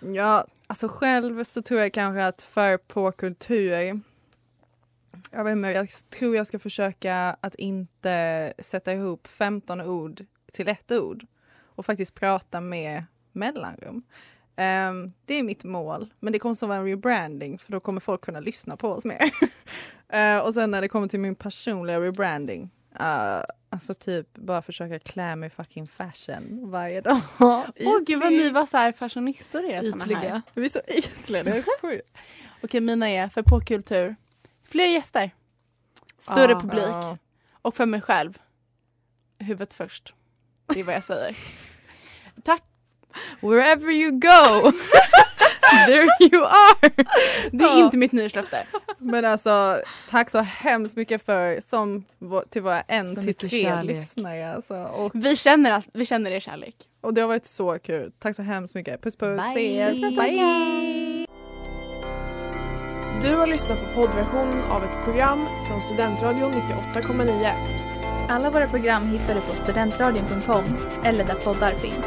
Ja, 0.00 0.46
alltså 0.66 0.88
själv 0.88 1.44
så 1.44 1.62
tror 1.62 1.80
jag 1.80 1.92
kanske 1.92 2.26
att 2.26 2.42
för 2.42 2.76
på 2.76 3.12
kultur 3.12 3.72
jag 5.30 5.44
vet 5.44 5.52
inte, 5.52 5.68
jag 5.68 5.88
tror 6.18 6.36
jag 6.36 6.46
ska 6.46 6.58
försöka 6.58 7.36
att 7.40 7.54
inte 7.54 8.52
sätta 8.58 8.92
ihop 8.92 9.26
15 9.26 9.80
ord 9.80 10.24
till 10.52 10.68
ett 10.68 10.92
ord 10.92 11.26
och 11.60 11.86
faktiskt 11.86 12.14
prata 12.14 12.60
med 12.60 13.04
mellanrum. 13.32 14.02
Ehm, 14.56 15.12
det 15.24 15.34
är 15.34 15.42
mitt 15.42 15.64
mål, 15.64 16.14
men 16.20 16.32
det 16.32 16.38
kommer 16.38 16.52
att 16.52 16.62
vara 16.62 16.78
en 16.78 16.84
rebranding 16.84 17.58
för 17.58 17.72
då 17.72 17.80
kommer 17.80 18.00
folk 18.00 18.20
kunna 18.20 18.40
lyssna 18.40 18.76
på 18.76 18.88
oss 18.88 19.04
mer. 19.04 19.18
Eh, 20.08 20.38
och 20.38 20.54
sen 20.54 20.70
när 20.70 20.80
det 20.80 20.88
kommer 20.88 21.08
till 21.08 21.20
min 21.20 21.34
personliga 21.34 22.00
rebranding, 22.00 22.70
uh, 23.00 23.42
alltså 23.70 23.94
typ 23.94 24.34
bara 24.34 24.62
försöka 24.62 24.98
klä 24.98 25.36
mig 25.36 25.50
fucking 25.50 25.86
fashion 25.86 26.70
varje 26.70 27.00
dag. 27.00 27.20
Åh 27.40 27.98
gud 28.06 28.20
vad 28.20 28.32
ni 28.32 28.50
var 28.50 28.66
så 28.66 28.76
här 28.76 28.92
fashionistor 28.92 29.64
i 29.64 29.70
era. 29.72 29.84
Ytliga. 29.84 30.42
Vi 30.56 30.64
är 30.64 30.68
så 30.68 30.80
ytliga, 30.88 31.42
det 31.42 31.50
är 31.50 31.80
sjukt. 31.80 32.10
Okej, 32.62 32.80
mina 32.80 33.08
är 33.10 33.28
för 33.28 33.42
på 33.42 33.60
kultur. 33.60 34.16
Fler 34.64 34.86
gäster. 34.86 35.30
Större 36.18 36.52
Ja. 36.52 36.60
publik. 36.60 36.84
Ja. 36.84 37.18
Och 37.62 37.74
för 37.74 37.86
mig 37.86 38.00
själv. 38.00 38.38
Huvudet 39.38 39.74
först. 39.74 40.14
Det 40.66 40.80
är 40.80 40.84
vad 40.84 40.94
jag 40.94 41.04
säger. 41.04 41.36
Wherever 43.40 43.90
you 43.90 44.10
go, 44.10 44.72
there 45.86 46.08
you 46.20 46.44
are. 46.44 46.90
Det 47.52 47.64
är 47.64 47.68
Ja. 47.78 47.84
inte 47.84 47.96
mitt 47.96 48.12
nyårslöfte. 48.12 48.66
Men 48.98 49.24
alltså, 49.24 49.80
tack 50.10 50.30
så 50.30 50.38
hemskt 50.40 50.96
mycket 50.96 51.26
för 51.26 51.60
som 51.70 52.04
till 52.50 52.62
våra 52.62 52.80
en 52.80 53.14
Så 53.14 53.22
till 53.22 53.34
tre 53.34 53.48
kärlek. 53.64 53.96
lyssnare. 53.96 54.54
Alltså. 54.54 54.74
Och, 54.76 55.12
Vi 55.14 55.36
känner, 55.36 55.82
vi 55.92 56.06
känner 56.06 56.30
er 56.30 56.40
kärlek. 56.40 56.74
och 57.00 57.14
det 57.14 57.20
har 57.20 57.28
varit 57.28 57.46
så 57.46 57.78
kul. 57.78 58.12
Tack 58.18 58.36
så 58.36 58.42
hemskt 58.42 58.74
mycket. 58.74 59.02
Puss 59.02 59.16
puss. 59.16 59.54
Bye. 59.54 59.80
Ses. 59.80 60.00
Bye. 60.16 61.26
Du 63.22 63.34
har 63.36 63.46
lyssnat 63.46 63.78
på 63.80 64.00
poddversionen 64.00 64.62
av 64.70 64.84
ett 64.84 65.04
program 65.04 65.46
från 65.68 65.80
Studentradion 65.82 66.52
98,9. 66.52 67.52
Alla 68.28 68.50
våra 68.50 68.68
program 68.68 69.06
hittar 69.06 69.34
du 69.34 69.40
på 69.40 69.56
studentradion.com 69.56 70.64
eller 71.04 71.24
där 71.24 71.34
poddar 71.34 71.74
finns. 71.74 72.06